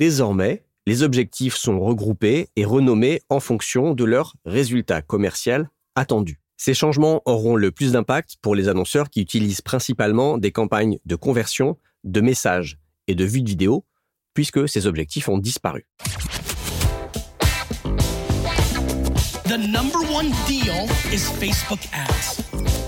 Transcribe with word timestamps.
Désormais, 0.00 0.64
les 0.86 1.04
objectifs 1.04 1.54
sont 1.54 1.78
regroupés 1.78 2.48
et 2.56 2.64
renommés 2.64 3.22
en 3.28 3.38
fonction 3.38 3.94
de 3.94 4.04
leur 4.04 4.34
résultat 4.44 5.02
commercial 5.02 5.70
attendu. 5.94 6.40
Ces 6.56 6.74
changements 6.74 7.22
auront 7.26 7.54
le 7.54 7.70
plus 7.70 7.92
d'impact 7.92 8.36
pour 8.42 8.56
les 8.56 8.68
annonceurs 8.68 9.08
qui 9.08 9.20
utilisent 9.20 9.60
principalement 9.60 10.36
des 10.36 10.50
campagnes 10.50 10.98
de 11.04 11.14
conversion, 11.14 11.78
de 12.02 12.20
messages 12.20 12.78
et 13.06 13.14
de 13.14 13.24
vues 13.24 13.42
de 13.42 13.48
vidéos, 13.48 13.84
puisque 14.34 14.68
ces 14.68 14.88
objectifs 14.88 15.28
ont 15.28 15.38
disparu. 15.38 15.86
The 19.44 19.58
number 19.58 20.00
one 20.12 20.32
deal 20.48 20.88
is 21.12 21.28
Facebook 21.38 21.80
ads. 21.92 22.42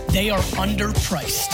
They 0.09 0.31
are 0.31 0.43
underpriced. 0.59 1.53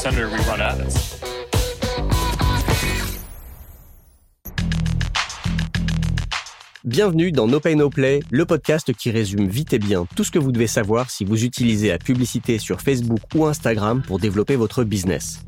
Senator, 0.00 0.28
we 0.28 0.38
run 0.48 0.60
ads. 0.60 1.31
Bienvenue 6.84 7.30
dans 7.30 7.46
No 7.46 7.60
Pay 7.60 7.76
No 7.76 7.90
Play, 7.90 8.24
le 8.32 8.44
podcast 8.44 8.92
qui 8.92 9.12
résume 9.12 9.46
vite 9.46 9.72
et 9.72 9.78
bien 9.78 10.04
tout 10.16 10.24
ce 10.24 10.32
que 10.32 10.40
vous 10.40 10.50
devez 10.50 10.66
savoir 10.66 11.10
si 11.10 11.24
vous 11.24 11.44
utilisez 11.44 11.90
la 11.90 11.98
publicité 11.98 12.58
sur 12.58 12.80
Facebook 12.80 13.20
ou 13.36 13.46
Instagram 13.46 14.02
pour 14.04 14.18
développer 14.18 14.56
votre 14.56 14.82
business. 14.82 15.44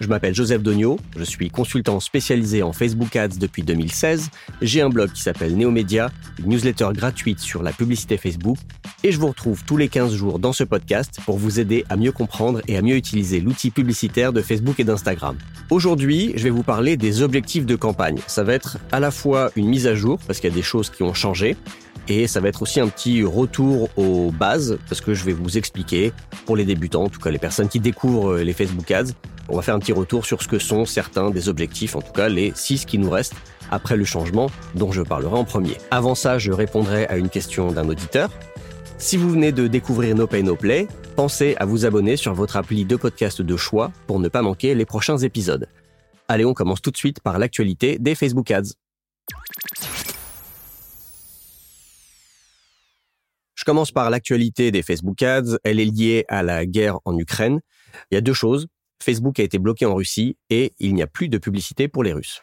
Je 0.00 0.06
m'appelle 0.06 0.34
Joseph 0.34 0.62
Dogno, 0.62 0.98
je 1.14 1.24
suis 1.24 1.50
consultant 1.50 2.00
spécialisé 2.00 2.62
en 2.62 2.72
Facebook 2.72 3.14
Ads 3.16 3.36
depuis 3.38 3.62
2016, 3.62 4.30
j'ai 4.62 4.80
un 4.80 4.88
blog 4.88 5.12
qui 5.12 5.20
s'appelle 5.20 5.54
Neomédia, 5.54 6.10
une 6.38 6.48
newsletter 6.48 6.88
gratuite 6.94 7.38
sur 7.38 7.62
la 7.62 7.70
publicité 7.70 8.16
Facebook, 8.16 8.56
et 9.04 9.12
je 9.12 9.18
vous 9.18 9.26
retrouve 9.26 9.62
tous 9.64 9.76
les 9.76 9.88
15 9.88 10.14
jours 10.14 10.38
dans 10.38 10.54
ce 10.54 10.64
podcast 10.64 11.18
pour 11.26 11.36
vous 11.36 11.60
aider 11.60 11.84
à 11.90 11.98
mieux 11.98 12.12
comprendre 12.12 12.62
et 12.66 12.78
à 12.78 12.82
mieux 12.82 12.96
utiliser 12.96 13.40
l'outil 13.40 13.70
publicitaire 13.70 14.32
de 14.32 14.40
Facebook 14.40 14.80
et 14.80 14.84
d'Instagram. 14.84 15.36
Aujourd'hui, 15.68 16.32
je 16.34 16.44
vais 16.44 16.50
vous 16.50 16.62
parler 16.62 16.96
des 16.96 17.20
objectifs 17.20 17.66
de 17.66 17.76
campagne. 17.76 18.18
Ça 18.26 18.42
va 18.42 18.54
être 18.54 18.78
à 18.92 19.00
la 19.00 19.10
fois 19.10 19.52
une 19.54 19.68
mise 19.68 19.86
à 19.86 19.94
jour, 19.94 20.18
parce 20.26 20.40
qu'il 20.40 20.48
y 20.48 20.52
a 20.52 20.56
des 20.56 20.62
choses 20.62 20.88
qui 20.88 21.02
ont 21.02 21.12
changé, 21.12 21.58
et 22.10 22.26
ça 22.26 22.40
va 22.40 22.48
être 22.48 22.60
aussi 22.62 22.80
un 22.80 22.88
petit 22.88 23.22
retour 23.22 23.88
aux 23.96 24.32
bases, 24.32 24.78
parce 24.88 25.00
que 25.00 25.14
je 25.14 25.24
vais 25.24 25.32
vous 25.32 25.56
expliquer, 25.56 26.12
pour 26.44 26.56
les 26.56 26.64
débutants, 26.64 27.04
en 27.04 27.08
tout 27.08 27.20
cas 27.20 27.30
les 27.30 27.38
personnes 27.38 27.68
qui 27.68 27.78
découvrent 27.78 28.38
les 28.38 28.52
Facebook 28.52 28.90
Ads, 28.90 29.12
on 29.48 29.54
va 29.54 29.62
faire 29.62 29.76
un 29.76 29.78
petit 29.78 29.92
retour 29.92 30.26
sur 30.26 30.42
ce 30.42 30.48
que 30.48 30.58
sont 30.58 30.84
certains 30.84 31.30
des 31.30 31.48
objectifs, 31.48 31.94
en 31.94 32.02
tout 32.02 32.12
cas 32.12 32.28
les 32.28 32.52
six 32.56 32.84
qui 32.84 32.98
nous 32.98 33.10
restent 33.10 33.36
après 33.70 33.96
le 33.96 34.04
changement 34.04 34.50
dont 34.74 34.90
je 34.90 35.02
parlerai 35.02 35.36
en 35.36 35.44
premier. 35.44 35.76
Avant 35.92 36.16
ça, 36.16 36.38
je 36.38 36.50
répondrai 36.50 37.06
à 37.06 37.16
une 37.16 37.28
question 37.28 37.70
d'un 37.70 37.88
auditeur. 37.88 38.30
Si 38.98 39.16
vous 39.16 39.30
venez 39.30 39.52
de 39.52 39.68
découvrir 39.68 40.16
No 40.16 40.26
Pay 40.26 40.42
No 40.42 40.56
Play, 40.56 40.88
pensez 41.14 41.54
à 41.60 41.64
vous 41.64 41.86
abonner 41.86 42.16
sur 42.16 42.34
votre 42.34 42.56
appli 42.56 42.84
de 42.84 42.96
podcast 42.96 43.40
de 43.40 43.56
choix 43.56 43.92
pour 44.08 44.18
ne 44.18 44.28
pas 44.28 44.42
manquer 44.42 44.74
les 44.74 44.84
prochains 44.84 45.18
épisodes. 45.18 45.68
Allez, 46.26 46.44
on 46.44 46.54
commence 46.54 46.82
tout 46.82 46.90
de 46.90 46.96
suite 46.96 47.20
par 47.20 47.38
l'actualité 47.38 47.98
des 48.00 48.16
Facebook 48.16 48.50
Ads. 48.50 48.72
Je 53.60 53.64
commence 53.66 53.92
par 53.92 54.08
l'actualité 54.08 54.70
des 54.70 54.80
Facebook 54.80 55.22
Ads. 55.22 55.58
Elle 55.64 55.80
est 55.80 55.84
liée 55.84 56.24
à 56.28 56.42
la 56.42 56.64
guerre 56.64 56.98
en 57.04 57.18
Ukraine. 57.18 57.60
Il 58.10 58.14
y 58.14 58.16
a 58.16 58.22
deux 58.22 58.32
choses. 58.32 58.68
Facebook 59.02 59.38
a 59.38 59.42
été 59.42 59.58
bloqué 59.58 59.84
en 59.84 59.94
Russie 59.94 60.38
et 60.48 60.72
il 60.78 60.94
n'y 60.94 61.02
a 61.02 61.06
plus 61.06 61.28
de 61.28 61.36
publicité 61.36 61.86
pour 61.86 62.02
les 62.02 62.14
Russes. 62.14 62.42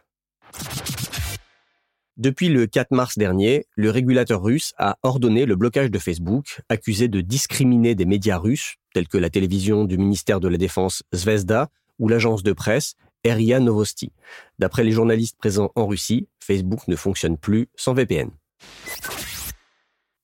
Depuis 2.17 2.49
le 2.49 2.67
4 2.67 2.91
mars 2.91 3.17
dernier, 3.17 3.65
le 3.75 3.89
régulateur 3.89 4.43
russe 4.43 4.75
a 4.77 4.99
ordonné 5.01 5.47
le 5.47 5.55
blocage 5.55 5.89
de 5.89 5.97
Facebook, 5.97 6.61
accusé 6.69 7.07
de 7.07 7.21
discriminer 7.21 7.95
des 7.95 8.05
médias 8.05 8.37
russes, 8.37 8.75
tels 8.93 9.07
que 9.07 9.17
la 9.17 9.31
télévision 9.31 9.85
du 9.85 9.97
ministère 9.97 10.39
de 10.39 10.47
la 10.47 10.57
Défense 10.57 11.01
Zvezda 11.15 11.69
ou 11.97 12.09
l'agence 12.09 12.43
de 12.43 12.53
presse 12.53 12.93
RIA 13.25 13.59
Novosti. 13.59 14.11
D'après 14.59 14.83
les 14.83 14.91
journalistes 14.91 15.39
présents 15.39 15.71
en 15.75 15.87
Russie, 15.87 16.27
Facebook 16.39 16.87
ne 16.87 16.95
fonctionne 16.95 17.37
plus 17.39 17.69
sans 17.75 17.95
VPN. 17.95 18.29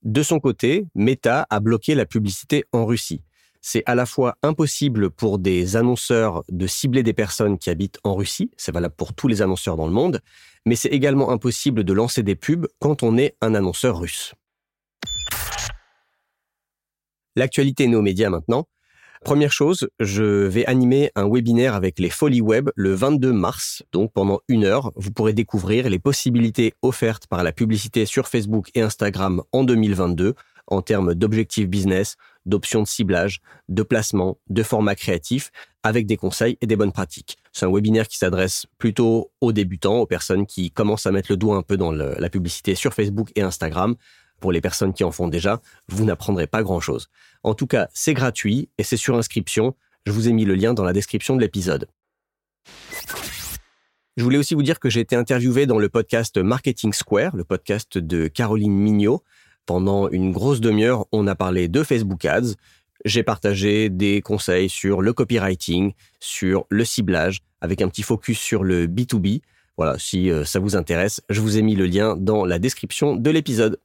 De 0.03 0.21
son 0.21 0.39
côté, 0.39 0.85
Meta 0.95 1.47
a 1.49 1.59
bloqué 1.59 1.95
la 1.95 2.05
publicité 2.05 2.65
en 2.71 2.85
Russie 2.85 3.21
c'est 3.63 3.81
à 3.85 3.95
la 3.95 4.05
fois 4.05 4.37
impossible 4.43 5.09
pour 5.09 5.39
des 5.39 5.77
annonceurs 5.77 6.43
de 6.49 6.67
cibler 6.67 7.01
des 7.01 7.13
personnes 7.13 7.57
qui 7.57 7.69
habitent 7.69 7.97
en 8.03 8.13
Russie, 8.13 8.51
c'est 8.57 8.73
valable 8.73 8.93
pour 8.95 9.13
tous 9.13 9.29
les 9.29 9.41
annonceurs 9.41 9.77
dans 9.77 9.87
le 9.87 9.93
monde, 9.93 10.19
mais 10.65 10.75
c'est 10.75 10.89
également 10.89 11.31
impossible 11.31 11.85
de 11.85 11.93
lancer 11.93 12.23
des 12.23 12.35
pubs 12.35 12.67
quand 12.79 13.03
on 13.03 13.17
est 13.17 13.37
un 13.41 13.55
annonceur 13.55 13.97
russe. 13.99 14.33
L'actualité 17.35 17.87
néo-média 17.87 18.29
maintenant. 18.29 18.67
Première 19.23 19.53
chose, 19.53 19.87
je 20.01 20.23
vais 20.23 20.65
animer 20.65 21.09
un 21.15 21.29
webinaire 21.29 21.75
avec 21.75 21.97
les 21.97 22.09
Folies 22.09 22.41
Web 22.41 22.69
le 22.75 22.93
22 22.93 23.31
mars. 23.31 23.83
Donc 23.93 24.11
pendant 24.11 24.41
une 24.49 24.65
heure, 24.65 24.91
vous 24.97 25.11
pourrez 25.11 25.31
découvrir 25.31 25.89
les 25.89 25.97
possibilités 25.97 26.73
offertes 26.81 27.27
par 27.27 27.41
la 27.41 27.53
publicité 27.53 28.05
sur 28.05 28.27
Facebook 28.27 28.69
et 28.75 28.81
Instagram 28.81 29.41
en 29.53 29.63
2022 29.63 30.33
en 30.67 30.81
termes 30.81 31.13
d'objectifs 31.13 31.67
business, 31.67 32.15
d'options 32.45 32.81
de 32.81 32.87
ciblage, 32.87 33.39
de 33.69 33.83
placement, 33.83 34.37
de 34.49 34.61
format 34.63 34.95
créatif, 34.95 35.51
avec 35.83 36.05
des 36.05 36.17
conseils 36.17 36.57
et 36.61 36.67
des 36.67 36.75
bonnes 36.75 36.91
pratiques. 36.91 37.37
C'est 37.53 37.65
un 37.65 37.71
webinaire 37.71 38.07
qui 38.07 38.17
s'adresse 38.17 38.65
plutôt 38.77 39.31
aux 39.41 39.51
débutants, 39.53 39.99
aux 39.99 40.05
personnes 40.05 40.45
qui 40.45 40.71
commencent 40.71 41.05
à 41.05 41.11
mettre 41.11 41.31
le 41.31 41.37
doigt 41.37 41.55
un 41.55 41.61
peu 41.61 41.77
dans 41.77 41.91
la 41.91 42.29
publicité 42.29 42.75
sur 42.75 42.93
Facebook 42.93 43.31
et 43.35 43.41
Instagram. 43.41 43.95
Pour 44.43 44.51
les 44.51 44.59
personnes 44.59 44.91
qui 44.91 45.05
en 45.05 45.11
font 45.13 45.29
déjà, 45.29 45.61
vous 45.87 46.03
n'apprendrez 46.03 46.47
pas 46.47 46.63
grand-chose. 46.63 47.07
En 47.43 47.53
tout 47.53 47.65
cas, 47.65 47.87
c'est 47.93 48.13
gratuit 48.13 48.67
et 48.77 48.83
c'est 48.83 48.97
sur 48.97 49.15
inscription. 49.15 49.73
Je 50.05 50.11
vous 50.11 50.27
ai 50.27 50.33
mis 50.33 50.43
le 50.43 50.53
lien 50.53 50.73
dans 50.73 50.83
la 50.83 50.91
description 50.91 51.37
de 51.37 51.39
l'épisode. 51.39 51.87
Je 54.17 54.23
voulais 54.25 54.37
aussi 54.37 54.53
vous 54.53 54.61
dire 54.61 54.81
que 54.81 54.89
j'ai 54.89 54.99
été 54.99 55.15
interviewé 55.15 55.65
dans 55.65 55.79
le 55.79 55.87
podcast 55.87 56.37
Marketing 56.37 56.91
Square, 56.91 57.37
le 57.37 57.45
podcast 57.45 57.97
de 57.97 58.27
Caroline 58.27 58.73
Mignot. 58.73 59.23
Pendant 59.65 60.09
une 60.09 60.33
grosse 60.33 60.59
demi-heure, 60.59 61.05
on 61.13 61.25
a 61.27 61.35
parlé 61.35 61.69
de 61.69 61.81
Facebook 61.81 62.25
Ads. 62.25 62.55
J'ai 63.05 63.23
partagé 63.23 63.89
des 63.89 64.21
conseils 64.21 64.67
sur 64.67 65.01
le 65.01 65.13
copywriting, 65.13 65.93
sur 66.19 66.65
le 66.67 66.83
ciblage, 66.83 67.39
avec 67.61 67.81
un 67.81 67.87
petit 67.87 68.03
focus 68.03 68.39
sur 68.39 68.65
le 68.65 68.87
B2B. 68.87 69.39
Voilà, 69.77 69.97
si 69.97 70.29
euh, 70.29 70.43
ça 70.43 70.59
vous 70.59 70.75
intéresse, 70.75 71.21
je 71.29 71.39
vous 71.39 71.57
ai 71.57 71.61
mis 71.61 71.77
le 71.77 71.85
lien 71.85 72.17
dans 72.17 72.43
la 72.43 72.59
description 72.59 73.15
de 73.15 73.29
l'épisode. 73.29 73.79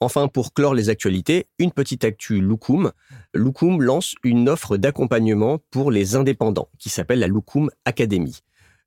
Enfin, 0.00 0.28
pour 0.28 0.52
clore 0.52 0.74
les 0.74 0.90
actualités, 0.90 1.46
une 1.58 1.72
petite 1.72 2.04
actu 2.04 2.40
Loukoum. 2.40 2.92
Loukoum 3.32 3.82
lance 3.82 4.14
une 4.22 4.48
offre 4.48 4.76
d'accompagnement 4.76 5.58
pour 5.70 5.90
les 5.90 6.16
indépendants 6.16 6.68
qui 6.78 6.90
s'appelle 6.90 7.20
la 7.20 7.28
Loukoum 7.28 7.70
Academy. 7.84 8.40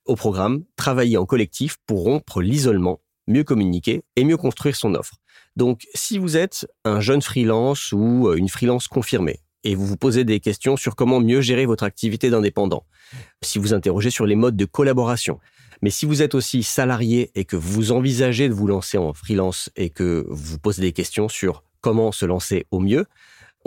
Au 0.06 0.16
programme, 0.16 0.64
travailler 0.76 1.18
en 1.18 1.26
collectif 1.26 1.78
pour 1.86 2.04
rompre 2.04 2.42
l'isolement 2.42 3.00
mieux 3.30 3.44
communiquer 3.44 4.04
et 4.16 4.26
mieux 4.26 4.38
construire 4.38 4.76
son 4.76 4.96
offre. 4.96 5.16
Donc, 5.56 5.88
si 5.94 6.18
vous 6.18 6.36
êtes 6.36 6.68
un 6.84 7.00
jeune 7.00 7.22
freelance 7.22 7.92
ou 7.92 8.28
euh, 8.28 8.36
une 8.36 8.50
freelance 8.50 8.88
confirmée 8.88 9.40
et 9.64 9.76
vous 9.76 9.86
vous 9.86 9.98
posez 9.98 10.24
des 10.24 10.40
questions 10.40 10.78
sur 10.78 10.96
comment 10.96 11.20
mieux 11.20 11.42
gérer 11.42 11.66
votre 11.66 11.84
activité 11.84 12.30
d'indépendant, 12.30 12.86
si 13.42 13.60
vous 13.60 13.74
interrogez 13.74 14.10
sur 14.10 14.26
les 14.26 14.36
modes 14.36 14.56
de 14.56 14.66
collaboration, 14.66 15.40
mais 15.82 15.90
si 15.90 16.06
vous 16.06 16.22
êtes 16.22 16.36
aussi 16.36 16.64
salarié 16.64 17.32
et 17.36 17.46
que 17.46 17.56
vous 17.56 17.92
envisagez 17.92 18.50
de 18.50 18.54
vous 18.54 18.68
lancer 18.68 18.98
en 18.98 19.14
freelance 19.14 19.70
et 19.76 19.90
que 19.90 20.26
vous 20.30 20.60
posez 20.60 20.82
des 20.82 20.92
questions 20.92 21.30
sur 21.30 21.64
comment 21.82 22.12
se 22.12 22.26
lancer 22.26 22.66
au 22.72 22.80
mieux, 22.80 23.06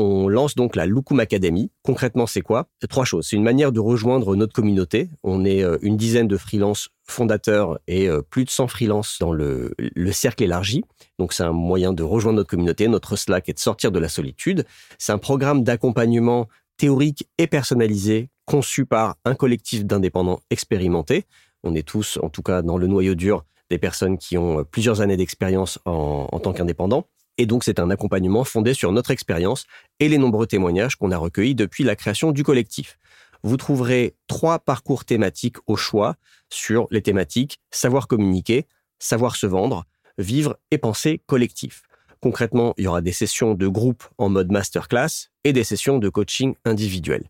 on 0.03 0.29
lance 0.29 0.55
donc 0.55 0.77
la 0.77 0.87
Loukoum 0.87 1.21
Academy. 1.21 1.71
Concrètement, 1.83 2.27
c'est 2.27 2.41
quoi? 2.41 2.69
Trois 2.89 3.05
choses. 3.05 3.29
C'est 3.29 3.37
une 3.37 3.43
manière 3.43 3.73
de 3.73 3.81
rejoindre 3.81 4.35
notre 4.37 4.53
communauté. 4.53 5.09
On 5.23 5.45
est 5.45 5.63
euh, 5.63 5.79
une 5.83 5.97
dizaine 5.97 6.29
de 6.29 6.37
freelances 6.37 6.89
fondateurs 7.05 7.79
et 7.87 8.09
euh, 8.09 8.21
plus 8.23 8.45
de 8.45 8.51
100 8.51 8.69
freelances 8.69 9.19
dans 9.21 9.33
le, 9.33 9.75
cercle 10.13 10.43
élargi. 10.43 10.85
Donc 11.19 11.33
c'est 11.33 11.45
un 11.45 11.53
moyen 11.53 11.93
de 11.93 12.03
rejoindre 12.03 12.37
notre 12.37 12.51
communauté, 12.51 12.89
notre 12.89 13.17
Slack 13.17 13.49
et 13.49 13.53
de 13.53 13.59
sortir 13.59 13.93
de 13.93 13.99
la 13.99 14.09
solitude. 14.09 14.67
C'est 14.99 15.13
un 15.13 15.19
programme 15.19 15.63
d'accompagnement 15.63 16.49
théorique 16.77 17.29
et 17.39 17.47
personnalisé 17.47 18.29
conçu 18.45 18.85
par 18.87 19.17
un 19.25 19.35
collectif 19.35 19.85
d'indépendants 19.85 20.41
expérimentés. 20.51 21.25
On 21.63 21.75
est 21.75 21.87
tous, 21.87 22.19
en 22.23 22.29
tout 22.29 22.43
cas 22.43 22.63
dans 22.63 22.77
le 22.77 22.89
noyau 22.89 23.15
dur, 23.15 23.45
des 23.71 23.79
personnes 23.79 24.19
qui 24.19 24.37
ont 24.37 24.61
euh, 24.61 24.65
plusieurs 24.65 25.01
années 25.01 25.17
d'expérience 25.17 25.79
en, 25.85 26.29
en 26.31 26.39
tant 26.41 26.53
qu'indépendants. 26.53 27.07
Et 27.39 27.47
donc, 27.47 27.65
c'est 27.65 27.79
un 27.79 27.91
accompagnement 27.91 28.45
fondé 28.45 28.75
sur 28.75 28.93
notre 28.93 29.11
expérience 29.11 29.65
et 30.01 30.09
les 30.09 30.19
nombreux 30.19 30.47
témoignages 30.47 30.97
qu'on 30.97 31.11
a 31.11 31.17
recueillis 31.17 31.55
depuis 31.55 31.85
la 31.85 31.97
création 31.97 32.33
du 32.33 32.45
collectif. 32.45 32.99
Vous 33.43 33.57
trouverez 33.57 34.15
trois 34.29 34.59
parcours 34.59 35.05
thématiques 35.05 35.57
au 35.67 35.77
choix 35.77 36.17
sur 36.49 36.87
les 36.91 37.03
thématiques 37.03 37.61
savoir 37.71 38.07
communiquer, 38.07 38.67
savoir 38.99 39.35
se 39.35 39.47
vendre, 39.47 39.85
vivre 40.19 40.59
et 40.71 40.79
penser 40.79 41.23
collectif. 41.27 41.83
Concrètement, 42.21 42.73
il 42.77 42.85
y 42.85 42.87
aura 42.87 43.01
des 43.01 43.13
sessions 43.13 43.55
de 43.55 43.67
groupe 43.67 44.05
en 44.17 44.29
mode 44.29 44.53
masterclass 44.53 45.31
et 45.43 45.53
des 45.53 45.65
sessions 45.65 45.99
de 45.99 46.09
coaching 46.09 46.55
individuel. 46.65 47.25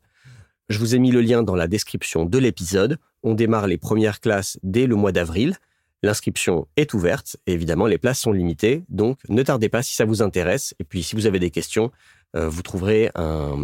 Je 0.68 0.78
vous 0.78 0.94
ai 0.94 0.98
mis 0.98 1.10
le 1.10 1.22
lien 1.22 1.42
dans 1.42 1.54
la 1.54 1.66
description 1.66 2.26
de 2.26 2.38
l'épisode. 2.38 2.98
On 3.22 3.34
démarre 3.34 3.66
les 3.66 3.78
premières 3.78 4.20
classes 4.20 4.58
dès 4.62 4.86
le 4.86 4.96
mois 4.96 5.12
d'avril. 5.12 5.56
L'inscription 6.02 6.66
est 6.76 6.94
ouverte 6.94 7.36
et 7.46 7.52
évidemment 7.52 7.86
les 7.86 7.98
places 7.98 8.18
sont 8.18 8.32
limitées, 8.32 8.82
donc 8.88 9.18
ne 9.28 9.42
tardez 9.42 9.68
pas 9.68 9.82
si 9.82 9.94
ça 9.94 10.04
vous 10.04 10.20
intéresse. 10.20 10.74
Et 10.80 10.84
puis 10.84 11.04
si 11.04 11.14
vous 11.14 11.26
avez 11.26 11.38
des 11.38 11.50
questions, 11.50 11.92
euh, 12.34 12.48
vous 12.48 12.62
trouverez 12.62 13.10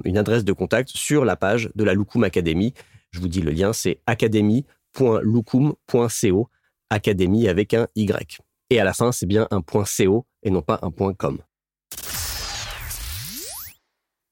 une 0.05 0.19
adresse 0.19 0.45
de 0.45 0.53
contact 0.53 0.91
sur 0.91 1.25
la 1.25 1.37
page 1.37 1.71
de 1.75 1.85
la 1.85 1.95
Loukoum 1.95 2.25
Academy. 2.25 2.75
Je 3.11 3.21
vous 3.21 3.29
dis 3.29 3.41
le 3.41 3.51
lien, 3.51 3.73
c'est 3.73 4.01
academy.lucum.co, 4.07 6.49
académie 6.91 7.49
avec 7.49 7.73
un 7.75 7.89
Y. 7.97 8.39
Et 8.71 8.79
à 8.79 8.85
la 8.85 8.93
fin, 8.93 9.11
c'est 9.13 9.27
bien 9.27 9.49
un 9.51 9.63
.co 9.63 10.27
et 10.43 10.51
non 10.51 10.61
pas 10.63 10.79
un 10.83 10.91
.com. 11.15 11.39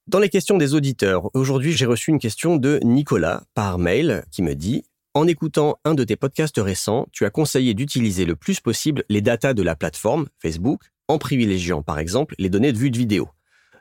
Dans 0.06 0.18
les 0.20 0.28
questions 0.28 0.56
des 0.56 0.74
auditeurs, 0.74 1.30
aujourd'hui 1.34 1.72
j'ai 1.72 1.86
reçu 1.86 2.12
une 2.12 2.20
question 2.20 2.56
de 2.56 2.78
Nicolas 2.84 3.42
par 3.54 3.78
mail 3.78 4.24
qui 4.30 4.42
me 4.42 4.54
dit 4.54 4.84
En 5.16 5.26
écoutant 5.26 5.78
un 5.86 5.94
de 5.94 6.04
tes 6.04 6.14
podcasts 6.14 6.58
récents, 6.58 7.06
tu 7.10 7.24
as 7.24 7.30
conseillé 7.30 7.72
d'utiliser 7.72 8.26
le 8.26 8.36
plus 8.36 8.60
possible 8.60 9.02
les 9.08 9.22
datas 9.22 9.54
de 9.54 9.62
la 9.62 9.74
plateforme, 9.74 10.26
Facebook, 10.42 10.82
en 11.08 11.16
privilégiant 11.16 11.80
par 11.80 11.98
exemple 11.98 12.34
les 12.38 12.50
données 12.50 12.70
de 12.70 12.76
vue 12.76 12.90
de 12.90 12.98
vidéo. 12.98 13.30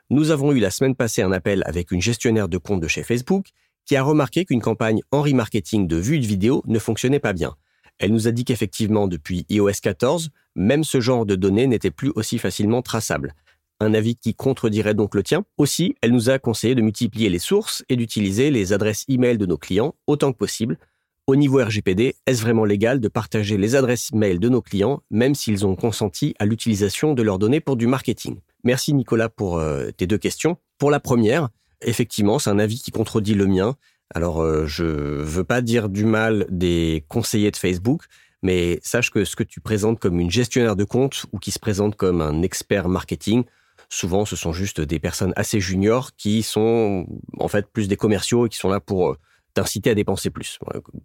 Nous 0.08 0.30
avons 0.30 0.52
eu 0.52 0.60
la 0.60 0.70
semaine 0.70 0.94
passée 0.94 1.20
un 1.20 1.32
appel 1.32 1.62
avec 1.66 1.90
une 1.90 2.00
gestionnaire 2.00 2.48
de 2.48 2.56
compte 2.56 2.80
de 2.80 2.88
chez 2.88 3.02
Facebook 3.02 3.48
qui 3.84 3.96
a 3.96 4.02
remarqué 4.02 4.46
qu'une 4.46 4.62
campagne 4.62 5.02
en 5.10 5.20
remarketing 5.20 5.86
de 5.86 5.96
vue 5.96 6.20
de 6.20 6.26
vidéo 6.26 6.62
ne 6.64 6.78
fonctionnait 6.78 7.20
pas 7.20 7.34
bien. 7.34 7.54
Elle 7.98 8.14
nous 8.14 8.28
a 8.28 8.32
dit 8.32 8.46
qu'effectivement, 8.46 9.06
depuis 9.06 9.44
iOS 9.50 9.72
14, 9.82 10.30
même 10.54 10.84
ce 10.84 11.02
genre 11.02 11.26
de 11.26 11.34
données 11.34 11.66
n'était 11.66 11.90
plus 11.90 12.12
aussi 12.14 12.38
facilement 12.38 12.80
traçable 12.80 13.34
un 13.80 13.92
avis 13.92 14.16
qui 14.16 14.34
contredirait 14.34 14.94
donc 14.94 15.14
le 15.14 15.22
tien. 15.22 15.44
Aussi, 15.58 15.96
elle 16.00 16.12
nous 16.12 16.30
a 16.30 16.38
conseillé 16.38 16.74
de 16.74 16.80
multiplier 16.80 17.28
les 17.28 17.38
sources 17.38 17.84
et 17.90 17.96
d'utiliser 17.96 18.50
les 18.50 18.72
adresses 18.72 19.04
e-mail 19.10 19.38
de 19.38 19.46
nos 19.46 19.58
clients 19.58 19.94
autant 20.06 20.32
que 20.32 20.38
possible. 20.38 20.78
Au 21.28 21.34
niveau 21.34 21.58
RGPD, 21.58 22.14
est-ce 22.26 22.40
vraiment 22.40 22.64
légal 22.64 23.00
de 23.00 23.08
partager 23.08 23.56
les 23.56 23.74
adresses 23.74 24.12
e-mail 24.12 24.38
de 24.38 24.48
nos 24.48 24.62
clients, 24.62 25.02
même 25.10 25.34
s'ils 25.34 25.66
ont 25.66 25.74
consenti 25.74 26.36
à 26.38 26.46
l'utilisation 26.46 27.14
de 27.14 27.22
leurs 27.24 27.40
données 27.40 27.58
pour 27.58 27.74
du 27.74 27.88
marketing? 27.88 28.36
Merci 28.62 28.94
Nicolas 28.94 29.28
pour 29.28 29.58
euh, 29.58 29.90
tes 29.90 30.06
deux 30.06 30.18
questions. 30.18 30.56
Pour 30.78 30.92
la 30.92 31.00
première, 31.00 31.48
effectivement, 31.82 32.38
c'est 32.38 32.50
un 32.50 32.60
avis 32.60 32.78
qui 32.78 32.92
contredit 32.92 33.34
le 33.34 33.46
mien. 33.46 33.74
Alors, 34.14 34.40
euh, 34.40 34.66
je 34.66 34.84
veux 34.84 35.42
pas 35.42 35.62
dire 35.62 35.88
du 35.88 36.04
mal 36.04 36.46
des 36.48 37.04
conseillers 37.08 37.50
de 37.50 37.56
Facebook, 37.56 38.04
mais 38.44 38.78
sache 38.84 39.10
que 39.10 39.24
ce 39.24 39.34
que 39.34 39.42
tu 39.42 39.60
présentes 39.60 39.98
comme 39.98 40.20
une 40.20 40.30
gestionnaire 40.30 40.76
de 40.76 40.84
compte 40.84 41.26
ou 41.32 41.40
qui 41.40 41.50
se 41.50 41.58
présente 41.58 41.96
comme 41.96 42.20
un 42.20 42.42
expert 42.42 42.88
marketing, 42.88 43.42
souvent 43.88 44.26
ce 44.26 44.36
sont 44.36 44.52
juste 44.52 44.80
des 44.80 45.00
personnes 45.00 45.32
assez 45.34 45.58
juniors 45.58 46.14
qui 46.14 46.44
sont 46.44 47.08
en 47.40 47.48
fait 47.48 47.66
plus 47.66 47.88
des 47.88 47.96
commerciaux 47.96 48.46
et 48.46 48.48
qui 48.48 48.58
sont 48.58 48.68
là 48.68 48.78
pour 48.78 49.10
euh, 49.10 49.16
t'inciter 49.56 49.90
à 49.90 49.94
dépenser 49.94 50.30
plus. 50.30 50.58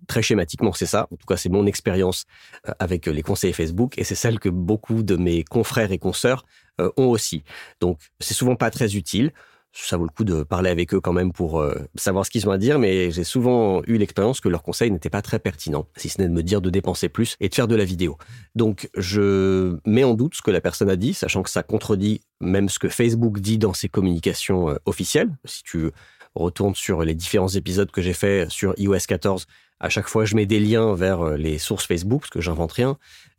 Très 0.08 0.22
schématiquement, 0.22 0.74
c'est 0.74 0.86
ça. 0.86 1.08
En 1.12 1.16
tout 1.16 1.26
cas, 1.26 1.38
c'est 1.38 1.50
mon 1.50 1.66
expérience 1.66 2.26
euh, 2.68 2.74
avec 2.80 3.08
les 3.08 3.24
conseillers 3.24 3.54
Facebook 3.54 3.98
et 3.98 4.04
c'est 4.04 4.16
celle 4.16 4.40
que 4.40 4.50
beaucoup 4.50 5.04
de 5.04 5.16
mes 5.16 5.44
confrères 5.44 5.92
et 5.92 5.98
consoeurs 5.98 6.46
euh, 6.80 6.92
ont 6.98 7.10
aussi. 7.10 7.44
Donc, 7.80 8.00
c'est 8.20 8.34
souvent 8.34 8.56
pas 8.56 8.70
très 8.70 8.96
utile 8.96 9.32
ça 9.74 9.98
vaut 9.98 10.04
le 10.04 10.10
coup 10.10 10.24
de 10.24 10.44
parler 10.44 10.70
avec 10.70 10.94
eux 10.94 11.00
quand 11.00 11.14
même 11.14 11.32
pour 11.32 11.62
euh, 11.62 11.76
savoir 11.96 12.26
ce 12.26 12.30
qu'ils 12.30 12.48
ont 12.48 12.52
à 12.52 12.58
dire, 12.58 12.78
mais 12.78 13.12
j'ai 13.12 13.24
souvent 13.24 13.82
eu 13.88 13.98
l'expérience 13.98 14.42
que 14.42 14.50
leurs 14.50 14.64
conseils 14.64 14.92
n'étaient 14.92 15.10
pas 15.10 15.22
très 15.22 15.40
pertinents, 15.40 15.88
si 15.96 16.10
ce 16.10 16.22
n'est 16.22 16.28
de 16.28 16.34
me 16.34 16.44
dire 16.44 16.62
de 16.62 16.70
dépenser 16.70 17.10
plus 17.10 17.38
et 17.40 17.50
de 17.50 17.56
faire 17.56 17.68
de 17.68 17.76
la 17.76 17.86
vidéo. 17.86 18.18
Donc 18.56 18.90
je 18.98 19.78
mets 19.86 20.04
en 20.04 20.14
doute 20.14 20.36
ce 20.36 20.42
que 20.42 20.52
la 20.52 20.62
personne 20.62 20.90
a 20.90 20.96
dit, 20.96 21.14
sachant 21.14 21.42
que 21.42 21.50
ça 21.50 21.64
contredit 21.64 22.22
même 22.42 22.70
ce 22.70 22.80
que 22.80 22.90
Facebook 22.90 23.40
dit 23.40 23.58
dans 23.58 23.74
ses 23.74 23.88
communications 23.88 24.70
euh, 24.70 24.76
officielles. 24.86 25.30
Si 25.46 25.64
tu 25.64 25.92
retournes 26.36 26.76
sur 26.76 27.04
les 27.04 27.16
différents 27.16 27.50
épisodes 27.50 27.92
que 27.92 28.02
j'ai 28.02 28.14
faits 28.14 28.50
sur 28.50 28.74
iOS 28.78 29.06
14, 29.08 29.46
à 29.80 29.90
chaque 29.90 30.08
fois 30.08 30.26
je 30.26 30.36
mets 30.36 30.46
des 30.46 30.60
liens 30.60 30.94
vers 30.96 31.22
euh, 31.22 31.38
les 31.38 31.58
sources 31.58 31.86
Facebook, 31.86 32.22
parce 32.22 32.32
que 32.32 32.42
j'invente 32.42 32.72
rien. 32.72 32.98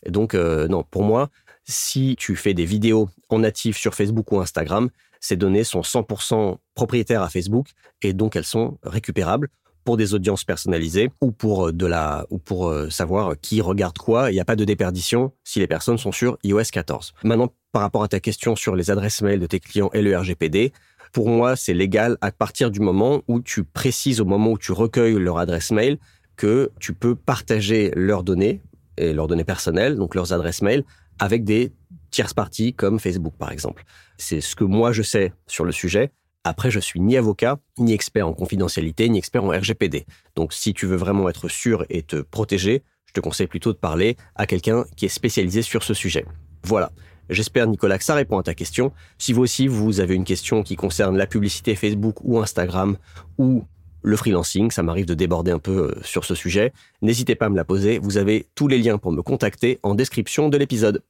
donc 0.09 0.35
non, 0.35 0.85
pour 0.91 1.05
moi, 1.05 1.31
si 1.65 2.17
tu 2.19 2.37
fais 2.37 2.55
des 2.55 2.65
vidéos 2.65 3.09
en 3.29 3.41
natif 3.41 3.77
sur 3.77 3.94
Facebook 3.94 4.33
ou 4.33 4.41
Instagram, 4.41 4.91
ces 5.21 5.37
données 5.37 5.65
sont 5.65 5.83
100% 5.83 6.56
propriétaires 6.75 7.23
à 7.23 7.29
Facebook 7.29 7.69
et 8.03 8.12
donc 8.12 8.37
elles 8.37 8.44
sont 8.44 8.79
récupérables 8.83 9.49
pour 9.85 9.97
des 9.97 10.15
audiences 10.15 10.44
personnalisées 10.44 11.11
ou 11.21 11.33
pour 11.33 11.69
euh, 11.69 11.73
de 11.73 11.87
la 11.87 12.27
ou 12.31 12.39
pour 12.39 12.69
euh, 12.69 12.91
savoir 12.91 13.35
qui 13.41 13.61
regarde 13.61 13.99
quoi. 13.99 14.31
Il 14.31 14.35
n'y 14.35 14.41
a 14.41 14.44
pas 14.44 14.56
de 14.56 14.65
déperdition 14.65 15.33
si 15.44 15.59
les 15.59 15.67
personnes 15.67 15.99
sont 15.99 16.12
sur 16.12 16.39
iOS 16.44 16.65
14. 16.73 17.15
Maintenant, 17.25 17.53
par 17.73 17.83
rapport 17.83 18.03
à 18.03 18.09
ta 18.09 18.21
question 18.21 18.55
sur 18.55 18.77
les 18.77 18.91
adresses 18.91 19.23
mail 19.23 19.41
de 19.41 19.47
tes 19.47 19.61
clients 19.61 19.91
et 19.93 20.03
le 20.03 20.17
RGPD, 20.17 20.73
pour 21.12 21.29
moi, 21.29 21.56
c'est 21.56 21.75
légal 21.75 22.17
à 22.20 22.32
partir 22.32 22.70
du 22.70 22.81
moment 22.81 23.23
où 23.29 23.41
tu 23.41 23.64
précises 23.64 24.20
au 24.20 24.25
moment 24.25 24.53
où 24.53 24.59
tu 24.59 24.73
recueilles 24.73 25.19
leur 25.19 25.38
adresse 25.38 25.70
mail 25.70 25.99
que 26.37 26.70
tu 26.81 26.94
peux 26.94 27.14
partager 27.14 27.93
leurs 27.94 28.25
données 28.25 28.62
et 28.97 29.12
leurs 29.12 29.29
données 29.29 29.44
personnelles, 29.44 29.97
donc 29.97 30.14
leurs 30.14 30.32
adresses 30.32 30.62
mail, 30.62 30.85
avec 31.19 31.44
des 31.44 31.73
tierces 32.11 32.35
parties 32.35 32.73
comme 32.73 32.99
Facebook 32.99 33.35
par 33.38 33.53
exemple. 33.53 33.85
C'est 34.17 34.41
ce 34.41 34.56
que 34.56 34.64
moi 34.64 34.93
je 34.93 35.03
sais 35.03 35.32
sur 35.47 35.64
le 35.64 35.73
sujet. 35.73 36.11
Après, 36.44 36.73
je 36.73 36.81
suis 36.81 36.99
ni 36.99 37.17
avocat, 37.17 37.61
ni 37.79 37.93
expert 37.93 38.26
en 38.26 38.32
confidentialité, 38.32 39.08
ni 39.08 39.19
expert 39.19 39.44
en 39.44 39.50
RGPD. 39.50 40.06
Donc 40.35 40.53
si 40.53 40.75
tu 40.75 40.87
veux 40.87 40.97
vraiment 40.97 41.29
être 41.29 41.49
sûr 41.49 41.85
et 41.88 42.03
te 42.03 42.17
protéger, 42.17 42.82
je 43.06 43.12
te 43.12 43.20
conseille 43.20 43.47
plutôt 43.47 43.73
de 43.73 43.79
parler 43.79 44.17
à 44.35 44.47
quelqu'un 44.47 44.85
qui 44.97 45.05
est 45.05 45.11
spécialisé 45.11 45.62
sur 45.62 45.82
ce 45.85 45.94
sujet. 45.94 46.25
Voilà. 46.65 46.91
J'espère, 47.32 47.67
Nicolas, 47.67 47.99
que 47.99 48.05
ça 48.05 48.14
répond 48.14 48.38
à 48.38 48.43
ta 48.43 48.55
question. 48.55 48.93
Si 49.19 49.32
vous 49.32 49.43
aussi, 49.43 49.67
vous 49.67 50.00
avez 50.00 50.14
une 50.14 50.25
question 50.25 50.62
qui 50.62 50.76
concerne 50.76 51.17
la 51.17 51.26
publicité 51.26 51.75
Facebook 51.75 52.17
ou 52.23 52.38
Instagram 52.38 52.96
ou 53.38 53.64
le 54.02 54.17
freelancing, 54.17 54.70
ça 54.70 54.82
m'arrive 54.82 55.06
de 55.06 55.14
déborder 55.14 55.52
un 55.52 55.58
peu 55.58 55.93
euh, 55.93 56.00
sur 56.02 56.25
ce 56.25 56.34
sujet, 56.34 56.73
n'hésitez 57.02 57.34
pas 57.37 57.46
à 57.46 57.49
me 57.49 57.56
la 57.56 57.64
poser. 57.64 57.99
Vous 57.99 58.17
avez 58.17 58.46
tous 58.55 58.69
les 58.69 58.79
liens 58.79 58.99
pour 58.99 59.12
me 59.12 59.23
contacter 59.23 59.79
en 59.82 59.94
description 59.94 60.49
de 60.49 60.56
l'épisode. 60.56 61.02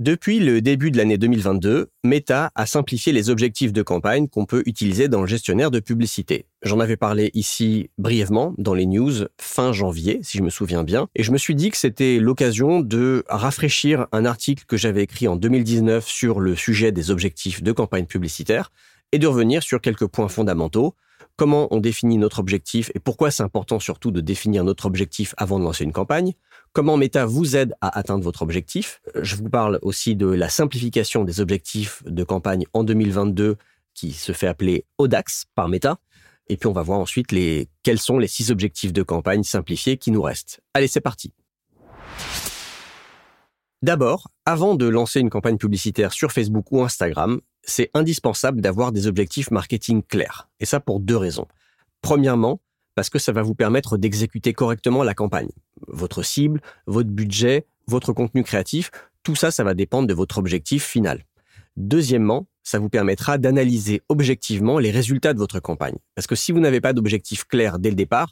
Depuis 0.00 0.40
le 0.40 0.60
début 0.60 0.90
de 0.90 0.96
l'année 0.96 1.18
2022, 1.18 1.88
Meta 2.02 2.50
a 2.56 2.66
simplifié 2.66 3.12
les 3.12 3.30
objectifs 3.30 3.72
de 3.72 3.80
campagne 3.80 4.26
qu'on 4.26 4.44
peut 4.44 4.64
utiliser 4.66 5.06
dans 5.06 5.20
le 5.20 5.28
gestionnaire 5.28 5.70
de 5.70 5.78
publicité. 5.78 6.46
J'en 6.64 6.80
avais 6.80 6.96
parlé 6.96 7.30
ici 7.32 7.90
brièvement 7.96 8.56
dans 8.58 8.74
les 8.74 8.86
news 8.86 9.12
fin 9.40 9.72
janvier, 9.72 10.18
si 10.24 10.38
je 10.38 10.42
me 10.42 10.50
souviens 10.50 10.82
bien, 10.82 11.06
et 11.14 11.22
je 11.22 11.30
me 11.30 11.38
suis 11.38 11.54
dit 11.54 11.70
que 11.70 11.76
c'était 11.76 12.18
l'occasion 12.18 12.80
de 12.80 13.22
rafraîchir 13.28 14.08
un 14.10 14.24
article 14.24 14.64
que 14.66 14.76
j'avais 14.76 15.04
écrit 15.04 15.28
en 15.28 15.36
2019 15.36 16.04
sur 16.08 16.40
le 16.40 16.56
sujet 16.56 16.90
des 16.90 17.12
objectifs 17.12 17.62
de 17.62 17.70
campagne 17.70 18.06
publicitaire 18.06 18.72
et 19.12 19.20
de 19.20 19.28
revenir 19.28 19.62
sur 19.62 19.80
quelques 19.80 20.08
points 20.08 20.26
fondamentaux, 20.26 20.96
comment 21.36 21.68
on 21.70 21.78
définit 21.78 22.18
notre 22.18 22.40
objectif 22.40 22.90
et 22.96 22.98
pourquoi 22.98 23.30
c'est 23.30 23.44
important 23.44 23.78
surtout 23.78 24.10
de 24.10 24.20
définir 24.20 24.64
notre 24.64 24.86
objectif 24.86 25.34
avant 25.36 25.60
de 25.60 25.64
lancer 25.64 25.84
une 25.84 25.92
campagne, 25.92 26.32
comment 26.74 26.96
Meta 26.98 27.24
vous 27.24 27.56
aide 27.56 27.74
à 27.80 27.96
atteindre 27.98 28.22
votre 28.22 28.42
objectif? 28.42 29.00
Je 29.14 29.36
vous 29.36 29.48
parle 29.48 29.78
aussi 29.80 30.16
de 30.16 30.26
la 30.26 30.50
simplification 30.50 31.24
des 31.24 31.40
objectifs 31.40 32.02
de 32.04 32.24
campagne 32.24 32.66
en 32.74 32.84
2022 32.84 33.56
qui 33.94 34.12
se 34.12 34.32
fait 34.32 34.48
appeler 34.48 34.84
ODAX 34.98 35.46
par 35.54 35.68
Meta. 35.68 35.98
Et 36.48 36.58
puis 36.58 36.66
on 36.66 36.72
va 36.72 36.82
voir 36.82 36.98
ensuite 36.98 37.32
les, 37.32 37.68
quels 37.84 38.00
sont 38.00 38.18
les 38.18 38.26
six 38.26 38.50
objectifs 38.50 38.92
de 38.92 39.02
campagne 39.02 39.44
simplifiés 39.44 39.96
qui 39.96 40.10
nous 40.10 40.20
restent. 40.20 40.60
Allez, 40.74 40.88
c'est 40.88 41.00
parti. 41.00 41.32
D'abord, 43.82 44.28
avant 44.44 44.74
de 44.74 44.86
lancer 44.86 45.20
une 45.20 45.30
campagne 45.30 45.58
publicitaire 45.58 46.12
sur 46.12 46.32
Facebook 46.32 46.72
ou 46.72 46.82
Instagram, 46.82 47.40
c'est 47.62 47.90
indispensable 47.94 48.60
d'avoir 48.60 48.92
des 48.92 49.06
objectifs 49.06 49.50
marketing 49.50 50.02
clairs. 50.02 50.48
Et 50.58 50.66
ça 50.66 50.80
pour 50.80 51.00
deux 51.00 51.16
raisons. 51.16 51.46
Premièrement, 52.02 52.60
parce 52.94 53.10
que 53.10 53.18
ça 53.18 53.32
va 53.32 53.42
vous 53.42 53.54
permettre 53.54 53.96
d'exécuter 53.96 54.52
correctement 54.52 55.02
la 55.04 55.14
campagne. 55.14 55.50
Votre 55.88 56.22
cible, 56.22 56.60
votre 56.86 57.10
budget, 57.10 57.66
votre 57.86 58.12
contenu 58.12 58.42
créatif, 58.42 58.90
tout 59.22 59.34
ça, 59.34 59.50
ça 59.50 59.64
va 59.64 59.74
dépendre 59.74 60.06
de 60.06 60.14
votre 60.14 60.38
objectif 60.38 60.84
final. 60.84 61.24
Deuxièmement, 61.76 62.46
ça 62.62 62.78
vous 62.78 62.88
permettra 62.88 63.38
d'analyser 63.38 64.02
objectivement 64.08 64.78
les 64.78 64.90
résultats 64.90 65.34
de 65.34 65.38
votre 65.38 65.60
campagne. 65.60 65.96
Parce 66.14 66.26
que 66.26 66.34
si 66.34 66.52
vous 66.52 66.60
n'avez 66.60 66.80
pas 66.80 66.92
d'objectif 66.92 67.44
clair 67.44 67.78
dès 67.78 67.90
le 67.90 67.96
départ, 67.96 68.30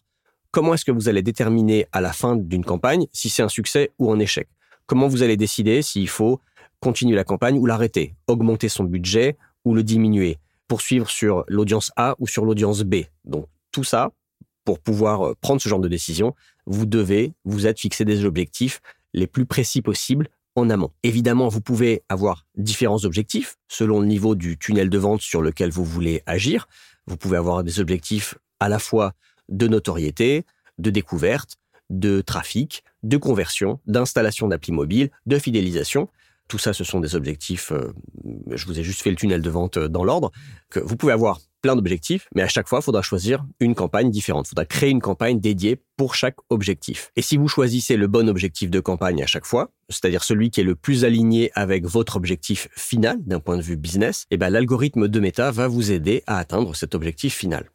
comment 0.50 0.74
est-ce 0.74 0.84
que 0.84 0.92
vous 0.92 1.08
allez 1.08 1.22
déterminer 1.22 1.86
à 1.92 2.00
la 2.00 2.12
fin 2.12 2.36
d'une 2.36 2.64
campagne 2.64 3.06
si 3.12 3.28
c'est 3.28 3.42
un 3.42 3.48
succès 3.48 3.90
ou 3.98 4.10
un 4.10 4.18
échec? 4.18 4.48
Comment 4.86 5.08
vous 5.08 5.22
allez 5.22 5.36
décider 5.36 5.82
s'il 5.82 6.08
faut 6.08 6.40
continuer 6.80 7.14
la 7.14 7.24
campagne 7.24 7.58
ou 7.58 7.66
l'arrêter, 7.66 8.14
augmenter 8.26 8.68
son 8.68 8.84
budget 8.84 9.36
ou 9.64 9.74
le 9.74 9.82
diminuer, 9.82 10.38
poursuivre 10.66 11.08
sur 11.08 11.44
l'audience 11.48 11.92
A 11.96 12.14
ou 12.18 12.26
sur 12.26 12.44
l'audience 12.44 12.82
B? 12.82 13.04
Donc 13.24 13.46
tout 13.70 13.84
ça, 13.84 14.12
pour 14.64 14.78
pouvoir 14.78 15.26
euh, 15.26 15.34
prendre 15.40 15.60
ce 15.60 15.68
genre 15.68 15.80
de 15.80 15.88
décision, 15.88 16.34
vous 16.66 16.86
devez 16.86 17.34
vous 17.44 17.66
être 17.66 17.80
fixé 17.80 18.04
des 18.04 18.24
objectifs 18.24 18.80
les 19.12 19.26
plus 19.26 19.46
précis 19.46 19.82
possibles 19.82 20.28
en 20.54 20.70
amont. 20.70 20.90
Évidemment, 21.02 21.48
vous 21.48 21.60
pouvez 21.60 22.02
avoir 22.08 22.46
différents 22.56 23.04
objectifs 23.04 23.56
selon 23.68 24.00
le 24.00 24.06
niveau 24.06 24.34
du 24.34 24.58
tunnel 24.58 24.90
de 24.90 24.98
vente 24.98 25.20
sur 25.20 25.42
lequel 25.42 25.70
vous 25.70 25.84
voulez 25.84 26.22
agir. 26.26 26.68
Vous 27.06 27.16
pouvez 27.16 27.36
avoir 27.36 27.64
des 27.64 27.80
objectifs 27.80 28.36
à 28.60 28.68
la 28.68 28.78
fois 28.78 29.14
de 29.48 29.66
notoriété, 29.66 30.44
de 30.78 30.90
découverte, 30.90 31.56
de 31.90 32.20
trafic, 32.20 32.84
de 33.02 33.16
conversion, 33.16 33.80
d'installation 33.86 34.48
d'appli 34.48 34.72
mobile, 34.72 35.10
de 35.26 35.38
fidélisation. 35.38 36.08
Tout 36.48 36.58
ça, 36.58 36.72
ce 36.72 36.84
sont 36.84 37.00
des 37.00 37.14
objectifs, 37.14 37.72
euh, 37.72 37.92
je 38.50 38.66
vous 38.66 38.78
ai 38.78 38.82
juste 38.82 39.02
fait 39.02 39.10
le 39.10 39.16
tunnel 39.16 39.42
de 39.42 39.50
vente 39.50 39.76
euh, 39.76 39.88
dans 39.88 40.04
l'ordre, 40.04 40.32
que 40.70 40.80
vous 40.80 40.96
pouvez 40.96 41.12
avoir 41.12 41.40
plein 41.62 41.76
d'objectifs, 41.76 42.28
mais 42.34 42.42
à 42.42 42.48
chaque 42.48 42.68
fois, 42.68 42.80
il 42.80 42.84
faudra 42.84 43.02
choisir 43.02 43.44
une 43.60 43.74
campagne 43.74 44.10
différente. 44.10 44.46
Il 44.46 44.50
faudra 44.50 44.66
créer 44.66 44.90
une 44.90 45.00
campagne 45.00 45.40
dédiée 45.40 45.80
pour 45.96 46.14
chaque 46.14 46.36
objectif. 46.50 47.10
Et 47.16 47.22
si 47.22 47.36
vous 47.36 47.48
choisissez 47.48 47.96
le 47.96 48.08
bon 48.08 48.28
objectif 48.28 48.70
de 48.70 48.80
campagne 48.80 49.22
à 49.22 49.26
chaque 49.26 49.46
fois, 49.46 49.70
c'est-à-dire 49.88 50.24
celui 50.24 50.50
qui 50.50 50.60
est 50.60 50.64
le 50.64 50.74
plus 50.74 51.04
aligné 51.04 51.50
avec 51.54 51.86
votre 51.86 52.16
objectif 52.16 52.68
final 52.76 53.18
d'un 53.24 53.40
point 53.40 53.56
de 53.56 53.62
vue 53.62 53.76
business, 53.76 54.26
eh 54.30 54.36
ben, 54.36 54.50
l'algorithme 54.50 55.08
de 55.08 55.20
Meta 55.20 55.50
va 55.50 55.68
vous 55.68 55.92
aider 55.92 56.22
à 56.26 56.38
atteindre 56.38 56.74
cet 56.74 56.94
objectif 56.94 57.34
final. 57.34 57.70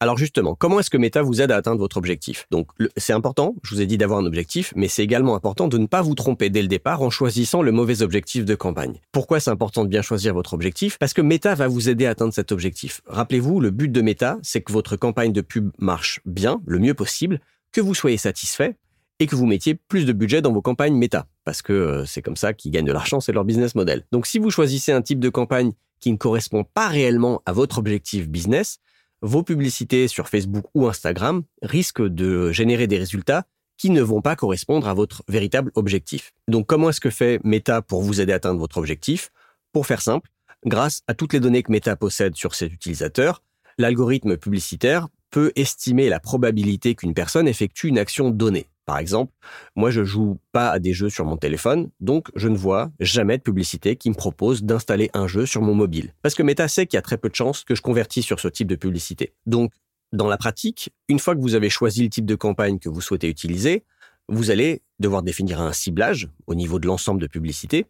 Alors 0.00 0.16
justement, 0.16 0.54
comment 0.54 0.78
est-ce 0.78 0.90
que 0.90 0.96
Meta 0.96 1.22
vous 1.22 1.42
aide 1.42 1.50
à 1.50 1.56
atteindre 1.56 1.80
votre 1.80 1.96
objectif? 1.96 2.46
Donc 2.52 2.68
c'est 2.96 3.12
important, 3.12 3.56
je 3.64 3.74
vous 3.74 3.80
ai 3.80 3.86
dit 3.86 3.98
d'avoir 3.98 4.20
un 4.20 4.26
objectif, 4.26 4.72
mais 4.76 4.86
c'est 4.86 5.02
également 5.02 5.34
important 5.34 5.66
de 5.66 5.76
ne 5.76 5.86
pas 5.86 6.02
vous 6.02 6.14
tromper 6.14 6.50
dès 6.50 6.62
le 6.62 6.68
départ 6.68 7.02
en 7.02 7.10
choisissant 7.10 7.62
le 7.62 7.72
mauvais 7.72 8.02
objectif 8.02 8.44
de 8.44 8.54
campagne. 8.54 9.00
Pourquoi 9.10 9.40
c'est 9.40 9.50
important 9.50 9.82
de 9.82 9.88
bien 9.88 10.02
choisir 10.02 10.34
votre 10.34 10.54
objectif? 10.54 10.98
Parce 10.98 11.14
que 11.14 11.20
Meta 11.20 11.56
va 11.56 11.66
vous 11.66 11.88
aider 11.88 12.06
à 12.06 12.10
atteindre 12.10 12.32
cet 12.32 12.52
objectif. 12.52 13.00
Rappelez-vous, 13.06 13.58
le 13.58 13.70
but 13.70 13.90
de 13.90 14.00
Meta, 14.00 14.38
c'est 14.40 14.60
que 14.60 14.72
votre 14.72 14.94
campagne 14.96 15.32
de 15.32 15.40
pub 15.40 15.72
marche 15.78 16.20
bien, 16.24 16.60
le 16.64 16.78
mieux 16.78 16.94
possible, 16.94 17.40
que 17.72 17.80
vous 17.80 17.94
soyez 17.94 18.18
satisfait 18.18 18.76
et 19.18 19.26
que 19.26 19.34
vous 19.34 19.46
mettiez 19.46 19.74
plus 19.74 20.04
de 20.04 20.12
budget 20.12 20.42
dans 20.42 20.52
vos 20.52 20.62
campagnes 20.62 20.94
Meta. 20.94 21.26
Parce 21.44 21.60
que 21.60 21.72
euh, 21.72 22.04
c'est 22.04 22.22
comme 22.22 22.36
ça 22.36 22.52
qu'ils 22.52 22.70
gagnent 22.70 22.86
de 22.86 22.92
l'argent, 22.92 23.18
c'est 23.18 23.32
leur 23.32 23.44
business 23.44 23.74
model. 23.74 24.04
Donc 24.12 24.28
si 24.28 24.38
vous 24.38 24.50
choisissez 24.50 24.92
un 24.92 25.02
type 25.02 25.18
de 25.18 25.28
campagne 25.28 25.72
qui 25.98 26.12
ne 26.12 26.16
correspond 26.16 26.62
pas 26.62 26.86
réellement 26.86 27.42
à 27.46 27.52
votre 27.52 27.78
objectif 27.78 28.28
business, 28.28 28.78
vos 29.22 29.42
publicités 29.42 30.08
sur 30.08 30.28
Facebook 30.28 30.66
ou 30.74 30.86
Instagram 30.86 31.42
risquent 31.62 32.06
de 32.06 32.52
générer 32.52 32.86
des 32.86 32.98
résultats 32.98 33.46
qui 33.76 33.90
ne 33.90 34.02
vont 34.02 34.20
pas 34.20 34.36
correspondre 34.36 34.88
à 34.88 34.94
votre 34.94 35.22
véritable 35.28 35.70
objectif. 35.74 36.32
Donc 36.48 36.66
comment 36.66 36.90
est-ce 36.90 37.00
que 37.00 37.10
fait 37.10 37.40
Meta 37.44 37.80
pour 37.80 38.02
vous 38.02 38.20
aider 38.20 38.32
à 38.32 38.36
atteindre 38.36 38.60
votre 38.60 38.78
objectif? 38.78 39.30
Pour 39.72 39.86
faire 39.86 40.02
simple, 40.02 40.28
grâce 40.66 41.02
à 41.06 41.14
toutes 41.14 41.32
les 41.32 41.40
données 41.40 41.62
que 41.62 41.72
Meta 41.72 41.94
possède 41.96 42.36
sur 42.36 42.54
ses 42.54 42.66
utilisateurs, 42.66 43.42
l'algorithme 43.78 44.36
publicitaire 44.36 45.08
peut 45.30 45.52
estimer 45.56 46.08
la 46.08 46.20
probabilité 46.20 46.94
qu'une 46.94 47.14
personne 47.14 47.46
effectue 47.46 47.88
une 47.88 47.98
action 47.98 48.30
donnée. 48.30 48.68
Par 48.88 48.96
exemple, 48.96 49.34
moi 49.76 49.90
je 49.90 50.02
joue 50.02 50.38
pas 50.50 50.70
à 50.70 50.78
des 50.78 50.94
jeux 50.94 51.10
sur 51.10 51.26
mon 51.26 51.36
téléphone, 51.36 51.90
donc 52.00 52.28
je 52.34 52.48
ne 52.48 52.56
vois 52.56 52.90
jamais 53.00 53.36
de 53.36 53.42
publicité 53.42 53.96
qui 53.96 54.08
me 54.08 54.14
propose 54.14 54.62
d'installer 54.62 55.10
un 55.12 55.26
jeu 55.26 55.44
sur 55.44 55.60
mon 55.60 55.74
mobile. 55.74 56.14
Parce 56.22 56.34
que 56.34 56.42
Meta 56.42 56.68
sait 56.68 56.86
qu'il 56.86 56.96
y 56.96 56.98
a 56.98 57.02
très 57.02 57.18
peu 57.18 57.28
de 57.28 57.34
chances 57.34 57.64
que 57.64 57.74
je 57.74 57.82
convertisse 57.82 58.24
sur 58.24 58.40
ce 58.40 58.48
type 58.48 58.66
de 58.66 58.76
publicité. 58.76 59.34
Donc, 59.44 59.74
dans 60.14 60.26
la 60.26 60.38
pratique, 60.38 60.88
une 61.08 61.18
fois 61.18 61.36
que 61.36 61.42
vous 61.42 61.54
avez 61.54 61.68
choisi 61.68 62.02
le 62.02 62.08
type 62.08 62.24
de 62.24 62.34
campagne 62.34 62.78
que 62.78 62.88
vous 62.88 63.02
souhaitez 63.02 63.28
utiliser, 63.28 63.84
vous 64.30 64.50
allez 64.50 64.80
devoir 65.00 65.22
définir 65.22 65.60
un 65.60 65.74
ciblage 65.74 66.30
au 66.46 66.54
niveau 66.54 66.78
de 66.78 66.86
l'ensemble 66.86 67.20
de 67.20 67.26
publicités. 67.26 67.84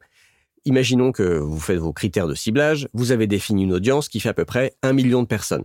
Imaginons 0.65 1.13
que 1.13 1.39
vous 1.39 1.61
faites 1.61 1.79
vos 1.79 1.93
critères 1.93 2.27
de 2.27 2.35
ciblage, 2.35 2.89
vous 2.93 3.13
avez 3.13 3.29
défini 3.29 3.63
une 3.63 3.73
audience 3.73 4.09
qui 4.09 4.19
fait 4.19 4.31
à 4.31 4.35
peu 4.35 4.45
près 4.45 4.75
un 4.83 4.93
million 4.93 5.23
de 5.23 5.29
personnes. 5.29 5.65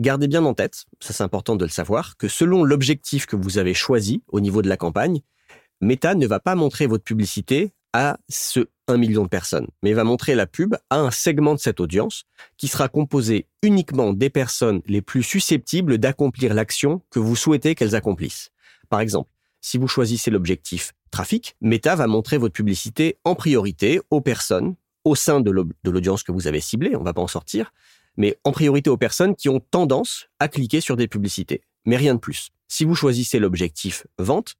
Gardez 0.00 0.28
bien 0.28 0.42
en 0.46 0.54
tête, 0.54 0.86
ça 1.00 1.12
c'est 1.12 1.22
important 1.22 1.56
de 1.56 1.64
le 1.66 1.70
savoir, 1.70 2.16
que 2.16 2.26
selon 2.26 2.64
l'objectif 2.64 3.26
que 3.26 3.36
vous 3.36 3.58
avez 3.58 3.74
choisi 3.74 4.22
au 4.28 4.40
niveau 4.40 4.62
de 4.62 4.68
la 4.70 4.78
campagne, 4.78 5.20
Meta 5.82 6.14
ne 6.14 6.26
va 6.26 6.40
pas 6.40 6.54
montrer 6.54 6.86
votre 6.86 7.04
publicité 7.04 7.74
à 7.92 8.16
ce 8.30 8.60
1 8.88 8.96
million 8.96 9.24
de 9.24 9.28
personnes, 9.28 9.66
mais 9.82 9.92
va 9.92 10.04
montrer 10.04 10.34
la 10.34 10.46
pub 10.46 10.74
à 10.88 11.00
un 11.00 11.10
segment 11.10 11.54
de 11.54 11.60
cette 11.60 11.80
audience 11.80 12.24
qui 12.56 12.66
sera 12.66 12.88
composé 12.88 13.46
uniquement 13.62 14.14
des 14.14 14.30
personnes 14.30 14.80
les 14.86 15.02
plus 15.02 15.22
susceptibles 15.22 15.98
d'accomplir 15.98 16.54
l'action 16.54 17.02
que 17.10 17.18
vous 17.18 17.36
souhaitez 17.36 17.74
qu'elles 17.74 17.94
accomplissent. 17.94 18.52
Par 18.88 19.00
exemple, 19.00 19.30
si 19.60 19.76
vous 19.76 19.86
choisissez 19.86 20.30
l'objectif 20.30 20.92
trafic, 21.10 21.56
Meta 21.60 21.94
va 21.94 22.06
montrer 22.06 22.38
votre 22.38 22.54
publicité 22.54 23.18
en 23.24 23.34
priorité 23.34 24.00
aux 24.08 24.22
personnes 24.22 24.76
au 25.04 25.14
sein 25.14 25.40
de 25.40 25.50
l'audience 25.50 26.22
que 26.22 26.32
vous 26.32 26.46
avez 26.46 26.60
ciblée, 26.60 26.96
on 26.96 27.02
va 27.02 27.12
pas 27.12 27.20
en 27.20 27.28
sortir, 27.28 27.72
mais 28.20 28.38
en 28.44 28.52
priorité 28.52 28.90
aux 28.90 28.98
personnes 28.98 29.34
qui 29.34 29.48
ont 29.48 29.60
tendance 29.60 30.26
à 30.40 30.48
cliquer 30.48 30.82
sur 30.82 30.94
des 30.94 31.08
publicités, 31.08 31.62
mais 31.86 31.96
rien 31.96 32.14
de 32.14 32.20
plus. 32.20 32.50
Si 32.68 32.84
vous 32.84 32.94
choisissez 32.94 33.38
l'objectif 33.38 34.06
vente, 34.18 34.56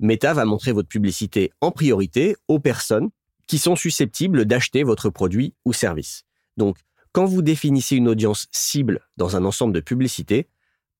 Meta 0.00 0.34
va 0.34 0.44
montrer 0.44 0.72
votre 0.72 0.88
publicité 0.88 1.52
en 1.60 1.70
priorité 1.70 2.34
aux 2.48 2.58
personnes 2.58 3.10
qui 3.46 3.58
sont 3.58 3.76
susceptibles 3.76 4.44
d'acheter 4.44 4.82
votre 4.82 5.08
produit 5.08 5.54
ou 5.64 5.72
service. 5.72 6.24
Donc, 6.56 6.78
quand 7.12 7.26
vous 7.26 7.42
définissez 7.42 7.94
une 7.94 8.08
audience 8.08 8.48
cible 8.50 9.06
dans 9.16 9.36
un 9.36 9.44
ensemble 9.44 9.72
de 9.72 9.80
publicités, 9.80 10.48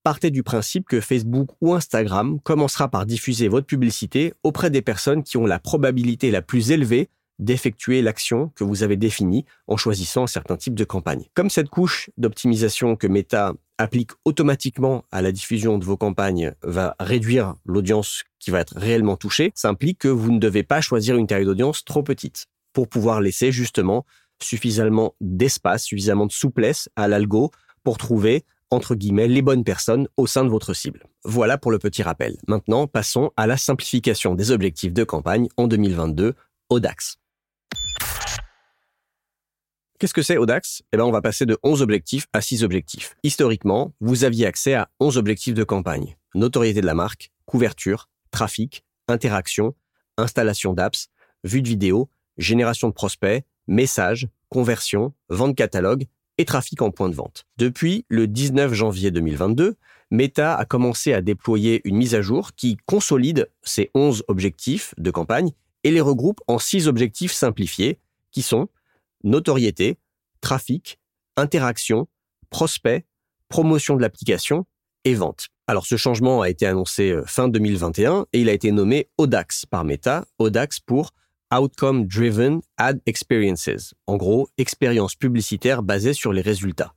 partez 0.04 0.30
du 0.30 0.44
principe 0.44 0.86
que 0.86 1.00
Facebook 1.00 1.50
ou 1.60 1.74
Instagram 1.74 2.38
commencera 2.40 2.88
par 2.88 3.04
diffuser 3.04 3.48
votre 3.48 3.66
publicité 3.66 4.32
auprès 4.44 4.70
des 4.70 4.80
personnes 4.80 5.24
qui 5.24 5.38
ont 5.38 5.46
la 5.46 5.58
probabilité 5.58 6.30
la 6.30 6.40
plus 6.40 6.70
élevée 6.70 7.10
d'effectuer 7.38 8.02
l'action 8.02 8.50
que 8.54 8.64
vous 8.64 8.82
avez 8.82 8.96
définie 8.96 9.44
en 9.66 9.76
choisissant 9.76 10.26
certains 10.26 10.56
types 10.56 10.74
de 10.74 10.84
campagnes. 10.84 11.26
Comme 11.34 11.50
cette 11.50 11.68
couche 11.68 12.10
d'optimisation 12.16 12.96
que 12.96 13.06
Meta 13.06 13.54
applique 13.78 14.12
automatiquement 14.24 15.04
à 15.12 15.22
la 15.22 15.32
diffusion 15.32 15.78
de 15.78 15.84
vos 15.84 15.96
campagnes 15.96 16.54
va 16.62 16.96
réduire 16.98 17.54
l'audience 17.64 18.24
qui 18.38 18.50
va 18.50 18.60
être 18.60 18.76
réellement 18.76 19.16
touchée, 19.16 19.52
ça 19.54 19.68
implique 19.68 19.98
que 19.98 20.08
vous 20.08 20.32
ne 20.32 20.38
devez 20.38 20.62
pas 20.62 20.80
choisir 20.80 21.16
une 21.16 21.26
taille 21.26 21.44
d'audience 21.44 21.84
trop 21.84 22.02
petite 22.02 22.46
pour 22.72 22.88
pouvoir 22.88 23.20
laisser 23.20 23.52
justement 23.52 24.06
suffisamment 24.42 25.14
d'espace, 25.20 25.84
suffisamment 25.84 26.26
de 26.26 26.32
souplesse 26.32 26.88
à 26.96 27.08
l'algo 27.08 27.50
pour 27.82 27.98
trouver 27.98 28.44
entre 28.70 28.94
guillemets 28.94 29.28
les 29.28 29.42
bonnes 29.42 29.64
personnes 29.64 30.08
au 30.16 30.26
sein 30.26 30.44
de 30.44 30.50
votre 30.50 30.74
cible. 30.74 31.04
Voilà 31.24 31.56
pour 31.56 31.70
le 31.70 31.78
petit 31.78 32.02
rappel. 32.02 32.36
Maintenant, 32.48 32.86
passons 32.86 33.30
à 33.36 33.46
la 33.46 33.56
simplification 33.56 34.34
des 34.34 34.50
objectifs 34.50 34.92
de 34.92 35.04
campagne 35.04 35.48
en 35.56 35.68
2022 35.68 36.34
au 36.68 36.80
DAX. 36.80 37.18
Qu'est-ce 39.98 40.12
que 40.12 40.20
c'est 40.20 40.36
Audax? 40.36 40.82
Eh 40.92 40.98
ben, 40.98 41.04
on 41.04 41.10
va 41.10 41.22
passer 41.22 41.46
de 41.46 41.56
11 41.62 41.80
objectifs 41.80 42.26
à 42.34 42.42
6 42.42 42.64
objectifs. 42.64 43.16
Historiquement, 43.22 43.94
vous 44.00 44.24
aviez 44.24 44.44
accès 44.44 44.74
à 44.74 44.90
11 45.00 45.16
objectifs 45.16 45.54
de 45.54 45.64
campagne. 45.64 46.18
Notoriété 46.34 46.82
de 46.82 46.86
la 46.86 46.92
marque, 46.92 47.30
couverture, 47.46 48.10
trafic, 48.30 48.84
interaction, 49.08 49.74
installation 50.18 50.74
d'apps, 50.74 51.08
vue 51.44 51.62
de 51.62 51.68
vidéo, 51.68 52.10
génération 52.36 52.88
de 52.88 52.92
prospects, 52.92 53.42
messages, 53.68 54.28
conversion, 54.50 55.14
vente 55.30 55.56
catalogue 55.56 56.04
et 56.36 56.44
trafic 56.44 56.82
en 56.82 56.90
point 56.90 57.08
de 57.08 57.14
vente. 57.14 57.46
Depuis 57.56 58.04
le 58.08 58.26
19 58.26 58.74
janvier 58.74 59.10
2022, 59.10 59.76
Meta 60.10 60.54
a 60.56 60.66
commencé 60.66 61.14
à 61.14 61.22
déployer 61.22 61.80
une 61.84 61.96
mise 61.96 62.14
à 62.14 62.20
jour 62.20 62.54
qui 62.54 62.76
consolide 62.84 63.50
ces 63.62 63.90
11 63.94 64.24
objectifs 64.28 64.94
de 64.98 65.10
campagne 65.10 65.52
et 65.84 65.90
les 65.90 66.02
regroupe 66.02 66.40
en 66.48 66.58
6 66.58 66.86
objectifs 66.86 67.32
simplifiés 67.32 67.98
qui 68.30 68.42
sont 68.42 68.68
notoriété, 69.26 69.98
trafic, 70.40 70.98
interaction, 71.36 72.08
prospect, 72.48 73.04
promotion 73.48 73.96
de 73.96 74.00
l'application 74.00 74.64
et 75.04 75.14
vente. 75.14 75.48
Alors 75.66 75.86
ce 75.86 75.96
changement 75.96 76.42
a 76.42 76.48
été 76.48 76.66
annoncé 76.66 77.10
euh, 77.10 77.24
fin 77.26 77.48
2021 77.48 78.26
et 78.32 78.40
il 78.40 78.48
a 78.48 78.52
été 78.52 78.72
nommé 78.72 79.08
ODAX 79.18 79.66
par 79.66 79.84
Meta, 79.84 80.24
ODAX 80.38 80.80
pour 80.80 81.12
Outcome 81.52 82.06
Driven 82.06 82.60
Ad 82.76 83.00
Experiences. 83.06 83.94
En 84.06 84.16
gros, 84.16 84.48
expérience 84.58 85.14
publicitaire 85.14 85.82
basée 85.82 86.12
sur 86.12 86.32
les 86.32 86.42
résultats. 86.42 86.94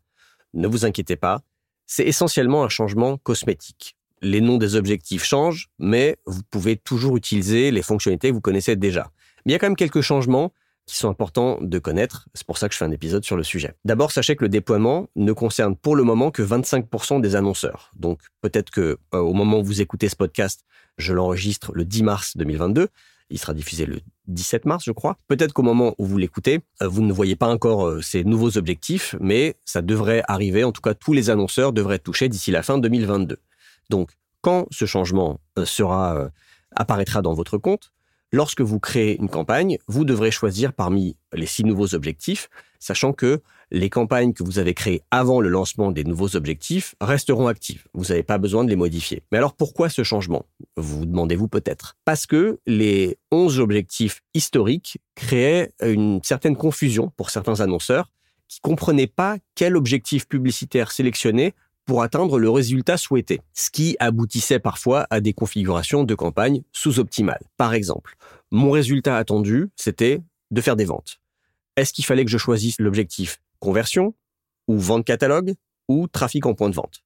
Ne 0.53 0.67
vous 0.67 0.85
inquiétez 0.85 1.15
pas, 1.15 1.41
c'est 1.85 2.05
essentiellement 2.05 2.63
un 2.63 2.69
changement 2.69 3.17
cosmétique. 3.17 3.95
Les 4.21 4.41
noms 4.41 4.57
des 4.57 4.75
objectifs 4.75 5.23
changent, 5.23 5.69
mais 5.79 6.17
vous 6.25 6.41
pouvez 6.49 6.75
toujours 6.75 7.17
utiliser 7.17 7.71
les 7.71 7.81
fonctionnalités 7.81 8.29
que 8.29 8.33
vous 8.33 8.41
connaissez 8.41 8.75
déjà. 8.75 9.11
Mais 9.45 9.51
il 9.51 9.53
y 9.53 9.55
a 9.55 9.59
quand 9.59 9.67
même 9.67 9.75
quelques 9.75 10.01
changements 10.01 10.51
qui 10.89 10.97
sont 10.97 11.09
importants 11.09 11.59
de 11.61 11.77
connaître. 11.77 12.27
C'est 12.33 12.47
pour 12.47 12.57
ça 12.57 12.67
que 12.67 12.73
je 12.73 12.79
fais 12.79 12.85
un 12.85 12.91
épisode 12.91 13.23
sur 13.23 13.37
le 13.37 13.43
sujet. 13.43 13.75
D'abord, 13.85 14.11
sachez 14.11 14.35
que 14.35 14.43
le 14.43 14.49
déploiement 14.49 15.07
ne 15.15 15.31
concerne 15.33 15.75
pour 15.75 15.95
le 15.95 16.03
moment 16.03 16.31
que 16.31 16.41
25% 16.41 17.21
des 17.21 17.35
annonceurs. 17.35 17.91
Donc 17.95 18.21
peut-être 18.41 18.71
que 18.71 18.97
euh, 19.13 19.19
au 19.19 19.33
moment 19.33 19.59
où 19.59 19.63
vous 19.63 19.81
écoutez 19.81 20.09
ce 20.09 20.15
podcast, 20.15 20.65
je 20.97 21.13
l'enregistre 21.13 21.71
le 21.75 21.85
10 21.85 22.01
mars 22.01 22.37
2022. 22.37 22.87
Il 23.29 23.37
sera 23.37 23.53
diffusé 23.53 23.85
le 23.85 23.99
17 24.29 24.65
mars, 24.65 24.83
je 24.83 24.91
crois. 24.91 25.17
Peut-être 25.27 25.53
qu'au 25.53 25.61
moment 25.61 25.93
où 25.99 26.07
vous 26.07 26.17
l'écoutez, 26.17 26.61
euh, 26.81 26.87
vous 26.87 27.03
ne 27.03 27.13
voyez 27.13 27.35
pas 27.35 27.49
encore 27.49 27.85
euh, 27.85 28.01
ces 28.01 28.23
nouveaux 28.23 28.57
objectifs, 28.57 29.15
mais 29.19 29.57
ça 29.65 29.83
devrait 29.83 30.23
arriver. 30.27 30.63
En 30.63 30.71
tout 30.71 30.81
cas, 30.81 30.95
tous 30.95 31.13
les 31.13 31.29
annonceurs 31.29 31.71
devraient 31.71 31.99
touchés 31.99 32.29
d'ici 32.29 32.49
la 32.49 32.63
fin 32.63 32.79
2022. 32.79 33.37
Donc, 33.91 34.09
quand 34.41 34.65
ce 34.71 34.85
changement 34.85 35.39
sera 35.65 36.31
apparaîtra 36.75 37.21
dans 37.21 37.33
votre 37.33 37.57
compte, 37.57 37.91
Lorsque 38.31 38.61
vous 38.61 38.79
créez 38.79 39.17
une 39.19 39.27
campagne, 39.27 39.79
vous 39.87 40.05
devrez 40.05 40.29
choisir 40.29 40.73
parmi 40.73 41.17
les 41.33 41.47
six 41.47 41.63
nouveaux 41.63 41.95
objectifs, 41.95 42.47
sachant 42.79 43.11
que 43.11 43.41
les 43.71 43.89
campagnes 43.89 44.33
que 44.33 44.43
vous 44.43 44.59
avez 44.59 44.75
créées 44.75 45.01
avant 45.09 45.41
le 45.41 45.49
lancement 45.49 45.91
des 45.91 46.03
nouveaux 46.03 46.35
objectifs 46.35 46.93
resteront 47.01 47.47
actives. 47.47 47.85
Vous 47.93 48.05
n'avez 48.05 48.21
pas 48.21 48.37
besoin 48.37 48.63
de 48.63 48.69
les 48.69 48.75
modifier. 48.75 49.23
Mais 49.31 49.39
alors 49.39 49.55
pourquoi 49.55 49.89
ce 49.89 50.03
changement? 50.03 50.45
Vous 50.77 50.99
vous 50.99 51.05
demandez-vous 51.07 51.47
peut-être. 51.47 51.97
Parce 52.05 52.27
que 52.27 52.59
les 52.67 53.17
11 53.31 53.59
objectifs 53.59 54.21
historiques 54.35 54.99
créaient 55.15 55.71
une 55.81 56.21
certaine 56.23 56.55
confusion 56.55 57.11
pour 57.17 57.31
certains 57.31 57.61
annonceurs 57.61 58.11
qui 58.47 58.59
comprenaient 58.59 59.07
pas 59.07 59.37
quel 59.55 59.75
objectif 59.75 60.27
publicitaire 60.27 60.91
sélectionner 60.91 61.53
pour 61.89 62.03
atteindre 62.03 62.37
le 62.37 62.51
résultat 62.51 62.97
souhaité, 62.97 63.41
ce 63.55 63.71
qui 63.71 63.95
aboutissait 63.99 64.59
parfois 64.59 65.07
à 65.09 65.21
des 65.21 65.33
configurations 65.33 66.03
de 66.03 66.13
campagne 66.13 66.61
sous-optimales. 66.71 67.41
Par 67.57 67.73
exemple, 67.73 68.15
mon 68.51 68.69
résultat 68.69 69.17
attendu, 69.17 69.71
c'était 69.75 70.21
de 70.51 70.61
faire 70.61 70.75
des 70.75 70.85
ventes. 70.85 71.19
Est-ce 71.77 71.91
qu'il 71.91 72.05
fallait 72.05 72.25
que 72.25 72.29
je 72.29 72.37
choisisse 72.37 72.79
l'objectif 72.79 73.41
conversion 73.57 74.13
ou 74.67 74.77
vente 74.77 75.03
catalogue 75.03 75.55
ou 75.87 76.07
trafic 76.07 76.45
en 76.45 76.53
point 76.53 76.69
de 76.69 76.75
vente? 76.75 77.03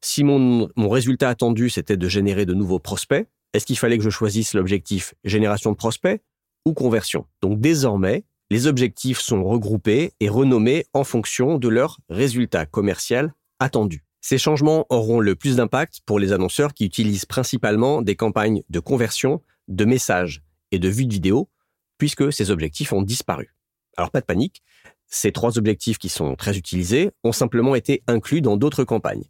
Si 0.00 0.24
mon, 0.24 0.70
résultat 0.78 1.28
attendu, 1.28 1.68
c'était 1.68 1.98
de 1.98 2.08
générer 2.08 2.46
de 2.46 2.54
nouveaux 2.54 2.78
prospects, 2.78 3.28
est-ce 3.52 3.66
qu'il 3.66 3.76
fallait 3.76 3.98
que 3.98 4.04
je 4.04 4.08
choisisse 4.08 4.54
l'objectif 4.54 5.12
génération 5.24 5.72
de 5.72 5.76
prospects 5.76 6.22
ou 6.64 6.72
conversion? 6.72 7.26
Donc 7.42 7.60
désormais, 7.60 8.24
les 8.48 8.66
objectifs 8.66 9.20
sont 9.20 9.44
regroupés 9.44 10.14
et 10.20 10.30
renommés 10.30 10.86
en 10.94 11.04
fonction 11.04 11.58
de 11.58 11.68
leur 11.68 11.98
résultat 12.08 12.64
commercial 12.64 13.34
attendu. 13.58 14.02
Ces 14.24 14.38
changements 14.38 14.86
auront 14.88 15.18
le 15.18 15.34
plus 15.34 15.56
d'impact 15.56 16.00
pour 16.06 16.20
les 16.20 16.32
annonceurs 16.32 16.74
qui 16.74 16.84
utilisent 16.84 17.26
principalement 17.26 18.02
des 18.02 18.14
campagnes 18.14 18.62
de 18.70 18.78
conversion, 18.78 19.42
de 19.66 19.84
messages 19.84 20.42
et 20.70 20.78
de 20.78 20.88
vues 20.88 21.06
de 21.06 21.12
vidéos, 21.12 21.50
puisque 21.98 22.32
ces 22.32 22.52
objectifs 22.52 22.92
ont 22.92 23.02
disparu. 23.02 23.52
Alors 23.96 24.12
pas 24.12 24.20
de 24.20 24.24
panique, 24.24 24.62
ces 25.08 25.32
trois 25.32 25.58
objectifs 25.58 25.98
qui 25.98 26.08
sont 26.08 26.36
très 26.36 26.56
utilisés 26.56 27.10
ont 27.24 27.32
simplement 27.32 27.74
été 27.74 28.04
inclus 28.06 28.40
dans 28.40 28.56
d'autres 28.56 28.84
campagnes. 28.84 29.24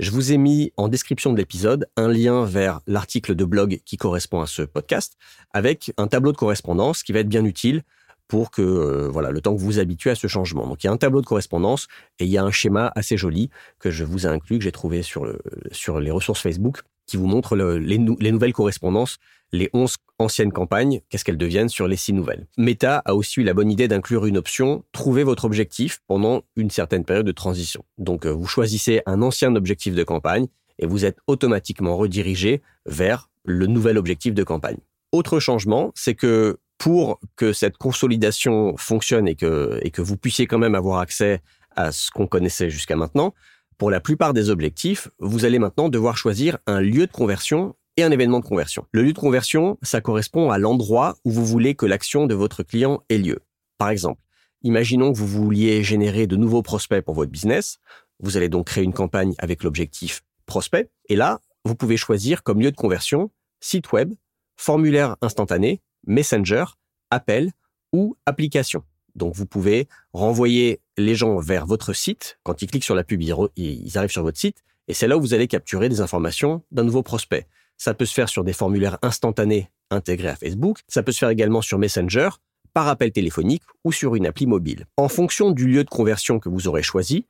Je 0.00 0.10
vous 0.10 0.32
ai 0.32 0.38
mis 0.38 0.72
en 0.78 0.88
description 0.88 1.32
de 1.32 1.36
l'épisode 1.36 1.86
un 1.96 2.08
lien 2.08 2.46
vers 2.46 2.80
l'article 2.86 3.34
de 3.34 3.44
blog 3.44 3.80
qui 3.84 3.98
correspond 3.98 4.40
à 4.40 4.46
ce 4.46 4.62
podcast 4.62 5.18
avec 5.52 5.92
un 5.98 6.06
tableau 6.06 6.32
de 6.32 6.38
correspondance 6.38 7.02
qui 7.02 7.12
va 7.12 7.18
être 7.18 7.28
bien 7.28 7.44
utile 7.44 7.82
pour 8.28 8.50
que 8.50 8.62
euh, 8.62 9.08
voilà 9.08 9.30
le 9.30 9.40
temps 9.40 9.54
que 9.54 9.60
vous 9.60 9.66
vous 9.66 9.78
habituez 9.78 10.10
à 10.10 10.14
ce 10.14 10.26
changement. 10.26 10.66
Donc 10.66 10.84
il 10.84 10.86
y 10.86 10.90
a 10.90 10.92
un 10.92 10.96
tableau 10.96 11.20
de 11.20 11.26
correspondance 11.26 11.88
et 12.18 12.24
il 12.24 12.30
y 12.30 12.38
a 12.38 12.44
un 12.44 12.50
schéma 12.50 12.92
assez 12.94 13.16
joli 13.16 13.50
que 13.78 13.90
je 13.90 14.04
vous 14.04 14.26
ai 14.26 14.28
inclus 14.28 14.58
que 14.58 14.64
j'ai 14.64 14.72
trouvé 14.72 15.02
sur 15.02 15.26
sur 15.72 16.00
les 16.00 16.10
ressources 16.10 16.40
Facebook 16.40 16.82
qui 17.08 17.16
vous 17.16 17.26
montre 17.26 17.56
les, 17.56 17.98
les, 17.98 18.30
nouvelles 18.30 18.52
correspondances, 18.52 19.16
les 19.50 19.70
11 19.72 19.96
anciennes 20.18 20.52
campagnes, 20.52 21.00
qu'est-ce 21.08 21.24
qu'elles 21.24 21.38
deviennent 21.38 21.70
sur 21.70 21.88
les 21.88 21.96
6 21.96 22.12
nouvelles. 22.12 22.46
Meta 22.58 22.98
a 23.04 23.14
aussi 23.14 23.40
eu 23.40 23.44
la 23.44 23.54
bonne 23.54 23.72
idée 23.72 23.88
d'inclure 23.88 24.26
une 24.26 24.36
option 24.36 24.84
Trouver 24.92 25.24
votre 25.24 25.46
objectif 25.46 26.00
pendant 26.06 26.42
une 26.54 26.70
certaine 26.70 27.04
période 27.04 27.26
de 27.26 27.32
transition. 27.32 27.84
Donc 27.96 28.26
euh, 28.26 28.30
vous 28.30 28.46
choisissez 28.46 29.00
un 29.06 29.22
ancien 29.22 29.56
objectif 29.56 29.94
de 29.94 30.04
campagne 30.04 30.46
et 30.78 30.86
vous 30.86 31.04
êtes 31.04 31.16
automatiquement 31.26 31.96
redirigé 31.96 32.62
vers 32.84 33.30
le 33.44 33.66
nouvel 33.66 33.96
objectif 33.96 34.34
de 34.34 34.44
campagne. 34.44 34.78
Autre 35.10 35.40
changement, 35.40 35.92
c'est 35.94 36.14
que 36.14 36.58
pour 36.78 37.20
que 37.36 37.52
cette 37.52 37.76
consolidation 37.76 38.76
fonctionne 38.76 39.28
et 39.28 39.34
que, 39.34 39.78
et 39.82 39.90
que 39.90 40.00
vous 40.00 40.16
puissiez 40.16 40.46
quand 40.46 40.58
même 40.58 40.74
avoir 40.74 41.00
accès 41.00 41.42
à 41.76 41.92
ce 41.92 42.10
qu'on 42.10 42.26
connaissait 42.26 42.70
jusqu'à 42.70 42.96
maintenant, 42.96 43.34
pour 43.76 43.90
la 43.90 44.00
plupart 44.00 44.32
des 44.32 44.50
objectifs, 44.50 45.08
vous 45.18 45.44
allez 45.44 45.58
maintenant 45.58 45.88
devoir 45.88 46.16
choisir 46.16 46.58
un 46.66 46.80
lieu 46.80 47.06
de 47.06 47.12
conversion 47.12 47.76
et 47.96 48.02
un 48.02 48.10
événement 48.10 48.40
de 48.40 48.44
conversion. 48.44 48.86
Le 48.92 49.02
lieu 49.02 49.12
de 49.12 49.18
conversion, 49.18 49.78
ça 49.82 50.00
correspond 50.00 50.50
à 50.50 50.58
l'endroit 50.58 51.16
où 51.24 51.30
vous 51.30 51.44
voulez 51.44 51.74
que 51.74 51.86
l'action 51.86 52.26
de 52.26 52.34
votre 52.34 52.62
client 52.62 53.02
ait 53.08 53.18
lieu. 53.18 53.40
Par 53.76 53.90
exemple, 53.90 54.20
imaginons 54.62 55.12
que 55.12 55.18
vous 55.18 55.26
vouliez 55.26 55.82
générer 55.82 56.26
de 56.26 56.36
nouveaux 56.36 56.62
prospects 56.62 57.04
pour 57.04 57.14
votre 57.14 57.30
business. 57.30 57.78
Vous 58.20 58.36
allez 58.36 58.48
donc 58.48 58.66
créer 58.66 58.84
une 58.84 58.92
campagne 58.92 59.34
avec 59.38 59.62
l'objectif 59.62 60.22
prospect. 60.46 60.90
Et 61.08 61.16
là, 61.16 61.40
vous 61.64 61.74
pouvez 61.74 61.96
choisir 61.96 62.42
comme 62.42 62.60
lieu 62.60 62.70
de 62.70 62.76
conversion 62.76 63.30
site 63.60 63.92
web, 63.92 64.14
formulaire 64.56 65.16
instantané 65.20 65.80
Messenger, 66.06 66.64
appel 67.10 67.52
ou 67.92 68.16
application. 68.26 68.82
Donc 69.14 69.34
vous 69.34 69.46
pouvez 69.46 69.88
renvoyer 70.12 70.80
les 70.96 71.14
gens 71.14 71.38
vers 71.38 71.66
votre 71.66 71.92
site. 71.92 72.38
Quand 72.44 72.62
ils 72.62 72.70
cliquent 72.70 72.84
sur 72.84 72.94
la 72.94 73.04
pub, 73.04 73.20
ils 73.22 73.98
arrivent 73.98 74.10
sur 74.10 74.22
votre 74.22 74.38
site. 74.38 74.62
Et 74.86 74.94
c'est 74.94 75.06
là 75.08 75.16
où 75.16 75.20
vous 75.20 75.34
allez 75.34 75.48
capturer 75.48 75.88
des 75.88 76.00
informations 76.00 76.62
d'un 76.70 76.84
nouveau 76.84 77.02
prospect. 77.02 77.46
Ça 77.76 77.94
peut 77.94 78.06
se 78.06 78.14
faire 78.14 78.28
sur 78.28 78.44
des 78.44 78.52
formulaires 78.52 78.98
instantanés 79.02 79.70
intégrés 79.90 80.28
à 80.28 80.36
Facebook. 80.36 80.80
Ça 80.88 81.02
peut 81.02 81.12
se 81.12 81.18
faire 81.18 81.28
également 81.28 81.62
sur 81.62 81.78
Messenger, 81.78 82.30
par 82.74 82.88
appel 82.88 83.12
téléphonique 83.12 83.62
ou 83.84 83.92
sur 83.92 84.14
une 84.14 84.26
appli 84.26 84.46
mobile. 84.46 84.86
En 84.96 85.08
fonction 85.08 85.50
du 85.50 85.66
lieu 85.66 85.84
de 85.84 85.90
conversion 85.90 86.38
que 86.38 86.48
vous 86.48 86.68
aurez 86.68 86.82
choisi, 86.82 87.26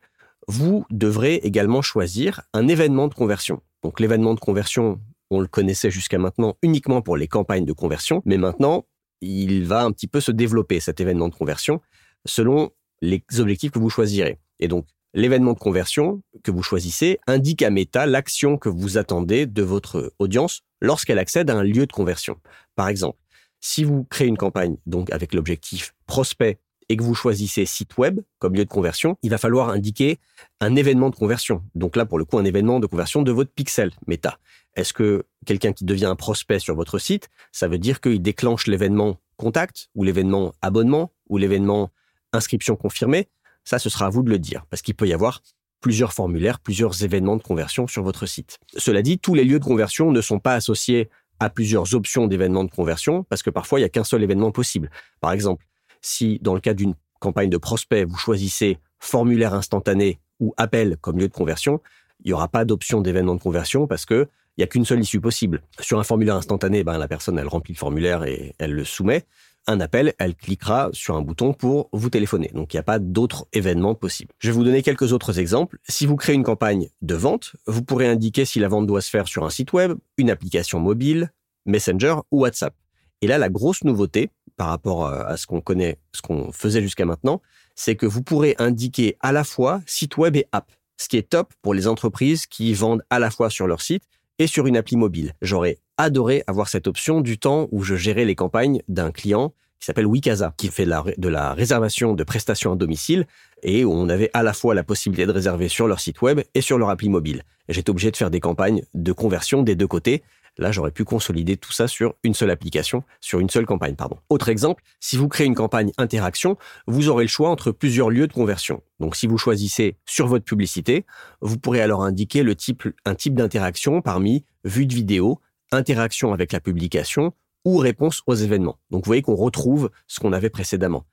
vous 0.46 0.84
devrez 0.90 1.36
également 1.36 1.82
choisir 1.82 2.42
un 2.52 2.68
événement 2.68 3.08
de 3.08 3.14
conversion. 3.14 3.60
Donc 3.82 4.00
l'événement 4.00 4.34
de 4.34 4.40
conversion, 4.40 5.00
on 5.30 5.40
le 5.40 5.46
connaissait 5.46 5.90
jusqu'à 5.90 6.18
maintenant 6.18 6.56
uniquement 6.62 7.02
pour 7.02 7.16
les 7.16 7.28
campagnes 7.28 7.64
de 7.64 7.72
conversion, 7.72 8.22
mais 8.24 8.36
maintenant, 8.36 8.86
il 9.20 9.64
va 9.64 9.82
un 9.82 9.92
petit 9.92 10.06
peu 10.06 10.20
se 10.20 10.32
développer 10.32 10.80
cet 10.80 11.00
événement 11.00 11.28
de 11.28 11.34
conversion 11.34 11.80
selon 12.26 12.70
les 13.00 13.22
objectifs 13.38 13.70
que 13.70 13.78
vous 13.78 13.90
choisirez. 13.90 14.38
Et 14.60 14.68
donc, 14.68 14.86
l'événement 15.14 15.52
de 15.52 15.58
conversion 15.58 16.22
que 16.42 16.50
vous 16.50 16.62
choisissez 16.62 17.18
indique 17.26 17.62
à 17.62 17.70
Meta 17.70 18.06
l'action 18.06 18.58
que 18.58 18.68
vous 18.68 18.98
attendez 18.98 19.46
de 19.46 19.62
votre 19.62 20.12
audience 20.18 20.62
lorsqu'elle 20.80 21.18
accède 21.18 21.50
à 21.50 21.56
un 21.56 21.62
lieu 21.62 21.86
de 21.86 21.92
conversion. 21.92 22.36
Par 22.76 22.88
exemple, 22.88 23.18
si 23.60 23.84
vous 23.84 24.04
créez 24.04 24.28
une 24.28 24.36
campagne 24.36 24.76
donc 24.86 25.10
avec 25.10 25.34
l'objectif 25.34 25.94
prospect 26.06 26.58
et 26.88 26.96
que 26.96 27.02
vous 27.02 27.14
choisissez 27.14 27.66
site 27.66 27.98
web 27.98 28.20
comme 28.38 28.54
lieu 28.54 28.64
de 28.64 28.70
conversion, 28.70 29.16
il 29.22 29.30
va 29.30 29.38
falloir 29.38 29.68
indiquer 29.68 30.18
un 30.60 30.74
événement 30.74 31.10
de 31.10 31.16
conversion. 31.16 31.62
Donc 31.74 31.96
là, 31.96 32.06
pour 32.06 32.18
le 32.18 32.24
coup, 32.24 32.38
un 32.38 32.44
événement 32.44 32.80
de 32.80 32.86
conversion 32.86 33.22
de 33.22 33.32
votre 33.32 33.50
pixel 33.50 33.90
Meta. 34.06 34.38
Est-ce 34.78 34.92
que 34.92 35.24
quelqu'un 35.44 35.72
qui 35.72 35.84
devient 35.84 36.04
un 36.04 36.14
prospect 36.14 36.60
sur 36.60 36.76
votre 36.76 37.00
site, 37.00 37.28
ça 37.50 37.66
veut 37.66 37.78
dire 37.78 38.00
qu'il 38.00 38.22
déclenche 38.22 38.68
l'événement 38.68 39.18
contact 39.36 39.88
ou 39.96 40.04
l'événement 40.04 40.54
abonnement 40.62 41.10
ou 41.28 41.36
l'événement 41.36 41.90
inscription 42.32 42.76
confirmée? 42.76 43.28
Ça, 43.64 43.80
ce 43.80 43.90
sera 43.90 44.06
à 44.06 44.08
vous 44.08 44.22
de 44.22 44.30
le 44.30 44.38
dire, 44.38 44.66
parce 44.70 44.80
qu'il 44.80 44.94
peut 44.94 45.08
y 45.08 45.12
avoir 45.12 45.42
plusieurs 45.80 46.12
formulaires, 46.12 46.60
plusieurs 46.60 47.02
événements 47.02 47.36
de 47.36 47.42
conversion 47.42 47.88
sur 47.88 48.04
votre 48.04 48.26
site. 48.26 48.60
Cela 48.76 49.02
dit, 49.02 49.18
tous 49.18 49.34
les 49.34 49.42
lieux 49.42 49.58
de 49.58 49.64
conversion 49.64 50.12
ne 50.12 50.20
sont 50.20 50.38
pas 50.38 50.54
associés 50.54 51.08
à 51.40 51.50
plusieurs 51.50 51.96
options 51.96 52.28
d'événements 52.28 52.62
de 52.62 52.70
conversion, 52.70 53.24
parce 53.24 53.42
que 53.42 53.50
parfois, 53.50 53.80
il 53.80 53.82
n'y 53.82 53.86
a 53.86 53.90
qu'un 53.90 54.04
seul 54.04 54.22
événement 54.22 54.52
possible. 54.52 54.90
Par 55.20 55.32
exemple, 55.32 55.66
si 56.02 56.38
dans 56.40 56.54
le 56.54 56.60
cas 56.60 56.74
d'une 56.74 56.94
campagne 57.18 57.50
de 57.50 57.58
prospect, 57.58 58.04
vous 58.04 58.16
choisissez 58.16 58.78
formulaire 59.00 59.54
instantané 59.54 60.20
ou 60.38 60.54
appel 60.56 60.96
comme 61.00 61.18
lieu 61.18 61.26
de 61.26 61.34
conversion, 61.34 61.80
il 62.24 62.28
n'y 62.28 62.32
aura 62.32 62.46
pas 62.46 62.64
d'option 62.64 63.00
d'événement 63.00 63.34
de 63.34 63.40
conversion 63.40 63.88
parce 63.88 64.06
que 64.06 64.28
il 64.58 64.62
n'y 64.62 64.64
a 64.64 64.66
qu'une 64.66 64.84
seule 64.84 65.00
issue 65.00 65.20
possible. 65.20 65.62
Sur 65.78 66.00
un 66.00 66.02
formulaire 66.02 66.34
instantané, 66.34 66.82
ben, 66.82 66.98
la 66.98 67.06
personne, 67.06 67.38
elle 67.38 67.46
remplit 67.46 67.74
le 67.74 67.78
formulaire 67.78 68.24
et 68.24 68.56
elle 68.58 68.72
le 68.72 68.82
soumet. 68.84 69.24
Un 69.68 69.78
appel, 69.78 70.14
elle 70.18 70.34
cliquera 70.34 70.88
sur 70.92 71.14
un 71.14 71.22
bouton 71.22 71.52
pour 71.52 71.88
vous 71.92 72.10
téléphoner. 72.10 72.50
Donc, 72.52 72.74
il 72.74 72.76
n'y 72.76 72.80
a 72.80 72.84
pas 72.84 72.98
d'autres 72.98 73.46
événements 73.52 73.94
possibles. 73.94 74.32
Je 74.40 74.48
vais 74.50 74.54
vous 74.54 74.64
donner 74.64 74.82
quelques 74.82 75.12
autres 75.12 75.38
exemples. 75.38 75.78
Si 75.88 76.06
vous 76.06 76.16
créez 76.16 76.34
une 76.34 76.42
campagne 76.42 76.88
de 77.02 77.14
vente, 77.14 77.54
vous 77.66 77.84
pourrez 77.84 78.08
indiquer 78.08 78.44
si 78.44 78.58
la 78.58 78.66
vente 78.66 78.88
doit 78.88 79.00
se 79.00 79.10
faire 79.10 79.28
sur 79.28 79.44
un 79.44 79.50
site 79.50 79.72
web, 79.72 79.96
une 80.16 80.28
application 80.28 80.80
mobile, 80.80 81.30
Messenger 81.64 82.16
ou 82.32 82.40
WhatsApp. 82.40 82.74
Et 83.22 83.28
là, 83.28 83.38
la 83.38 83.50
grosse 83.50 83.84
nouveauté, 83.84 84.30
par 84.56 84.68
rapport 84.68 85.06
à 85.06 85.36
ce 85.36 85.46
qu'on 85.46 85.60
connaît, 85.60 85.98
ce 86.12 86.20
qu'on 86.20 86.50
faisait 86.50 86.82
jusqu'à 86.82 87.04
maintenant, 87.04 87.42
c'est 87.76 87.94
que 87.94 88.06
vous 88.06 88.24
pourrez 88.24 88.56
indiquer 88.58 89.16
à 89.20 89.30
la 89.30 89.44
fois 89.44 89.82
site 89.86 90.16
web 90.16 90.34
et 90.34 90.46
app. 90.50 90.72
Ce 90.96 91.08
qui 91.08 91.16
est 91.16 91.28
top 91.28 91.52
pour 91.62 91.74
les 91.74 91.86
entreprises 91.86 92.46
qui 92.46 92.74
vendent 92.74 93.04
à 93.08 93.20
la 93.20 93.30
fois 93.30 93.50
sur 93.50 93.68
leur 93.68 93.82
site 93.82 94.02
et 94.38 94.46
sur 94.46 94.66
une 94.66 94.76
appli 94.76 94.96
mobile. 94.96 95.34
J'aurais 95.42 95.78
adoré 95.96 96.44
avoir 96.46 96.68
cette 96.68 96.86
option 96.86 97.20
du 97.20 97.38
temps 97.38 97.68
où 97.72 97.82
je 97.82 97.96
gérais 97.96 98.24
les 98.24 98.34
campagnes 98.34 98.82
d'un 98.88 99.10
client 99.10 99.52
qui 99.80 99.86
s'appelle 99.86 100.06
Wikasa, 100.06 100.54
qui 100.56 100.68
fait 100.68 100.86
de 100.86 101.28
la 101.28 101.54
réservation 101.54 102.14
de 102.14 102.24
prestations 102.24 102.72
à 102.72 102.76
domicile 102.76 103.26
et 103.62 103.84
où 103.84 103.92
on 103.92 104.08
avait 104.08 104.30
à 104.34 104.42
la 104.42 104.52
fois 104.52 104.74
la 104.74 104.82
possibilité 104.82 105.26
de 105.26 105.32
réserver 105.32 105.68
sur 105.68 105.86
leur 105.86 106.00
site 106.00 106.20
web 106.20 106.40
et 106.54 106.60
sur 106.60 106.78
leur 106.78 106.90
appli 106.90 107.08
mobile. 107.08 107.42
J'étais 107.68 107.90
obligé 107.90 108.10
de 108.10 108.16
faire 108.16 108.30
des 108.30 108.40
campagnes 108.40 108.82
de 108.94 109.12
conversion 109.12 109.62
des 109.62 109.76
deux 109.76 109.86
côtés 109.86 110.22
Là, 110.58 110.72
j'aurais 110.72 110.90
pu 110.90 111.04
consolider 111.04 111.56
tout 111.56 111.72
ça 111.72 111.86
sur 111.86 112.14
une 112.24 112.34
seule 112.34 112.50
application, 112.50 113.04
sur 113.20 113.38
une 113.38 113.48
seule 113.48 113.64
campagne, 113.64 113.94
pardon. 113.94 114.18
Autre 114.28 114.48
exemple, 114.48 114.82
si 114.98 115.16
vous 115.16 115.28
créez 115.28 115.46
une 115.46 115.54
campagne 115.54 115.92
interaction, 115.98 116.56
vous 116.88 117.08
aurez 117.08 117.24
le 117.24 117.28
choix 117.28 117.48
entre 117.48 117.70
plusieurs 117.70 118.10
lieux 118.10 118.26
de 118.26 118.32
conversion. 118.32 118.82
Donc, 118.98 119.14
si 119.14 119.28
vous 119.28 119.38
choisissez 119.38 119.96
sur 120.04 120.26
votre 120.26 120.44
publicité, 120.44 121.06
vous 121.40 121.58
pourrez 121.58 121.80
alors 121.80 122.02
indiquer 122.02 122.42
le 122.42 122.56
type, 122.56 122.88
un 123.04 123.14
type 123.14 123.34
d'interaction 123.34 124.02
parmi 124.02 124.44
vue 124.64 124.86
de 124.86 124.94
vidéo, 124.94 125.40
interaction 125.70 126.32
avec 126.32 126.52
la 126.52 126.60
publication 126.60 127.32
ou 127.64 127.76
réponse 127.76 128.22
aux 128.26 128.34
événements. 128.34 128.78
Donc, 128.90 129.04
vous 129.04 129.08
voyez 129.08 129.22
qu'on 129.22 129.36
retrouve 129.36 129.90
ce 130.08 130.18
qu'on 130.18 130.32
avait 130.32 130.50
précédemment. 130.50 131.04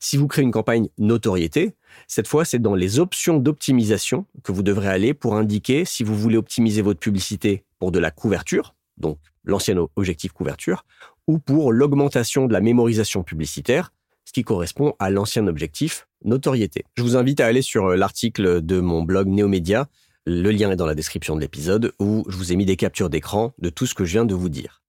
Si 0.00 0.16
vous 0.16 0.28
créez 0.28 0.44
une 0.44 0.50
campagne 0.50 0.88
notoriété, 0.98 1.76
cette 2.08 2.28
fois, 2.28 2.44
c'est 2.44 2.58
dans 2.58 2.74
les 2.74 2.98
options 2.98 3.38
d'optimisation 3.38 4.26
que 4.42 4.52
vous 4.52 4.62
devrez 4.62 4.88
aller 4.88 5.14
pour 5.14 5.34
indiquer 5.34 5.84
si 5.84 6.04
vous 6.04 6.16
voulez 6.16 6.36
optimiser 6.36 6.82
votre 6.82 7.00
publicité 7.00 7.64
pour 7.78 7.92
de 7.92 7.98
la 7.98 8.10
couverture, 8.10 8.74
donc 8.96 9.18
l'ancien 9.44 9.76
objectif 9.96 10.32
couverture, 10.32 10.84
ou 11.26 11.38
pour 11.38 11.72
l'augmentation 11.72 12.46
de 12.46 12.52
la 12.52 12.60
mémorisation 12.60 13.22
publicitaire, 13.22 13.92
ce 14.24 14.32
qui 14.32 14.42
correspond 14.42 14.94
à 14.98 15.10
l'ancien 15.10 15.46
objectif 15.46 16.08
notoriété. 16.24 16.84
Je 16.96 17.02
vous 17.02 17.16
invite 17.16 17.40
à 17.40 17.46
aller 17.46 17.62
sur 17.62 17.86
euh, 17.86 17.96
l'article 17.96 18.62
de 18.62 18.80
mon 18.80 19.02
blog 19.02 19.28
Neomédia, 19.28 19.88
le 20.26 20.50
lien 20.50 20.70
est 20.70 20.76
dans 20.76 20.86
la 20.86 20.94
description 20.94 21.36
de 21.36 21.40
l'épisode, 21.40 21.92
où 21.98 22.24
je 22.28 22.36
vous 22.36 22.52
ai 22.52 22.56
mis 22.56 22.64
des 22.64 22.76
captures 22.76 23.10
d'écran 23.10 23.52
de 23.58 23.68
tout 23.68 23.84
ce 23.84 23.94
que 23.94 24.06
je 24.06 24.12
viens 24.12 24.24
de 24.24 24.34
vous 24.34 24.48
dire. 24.48 24.83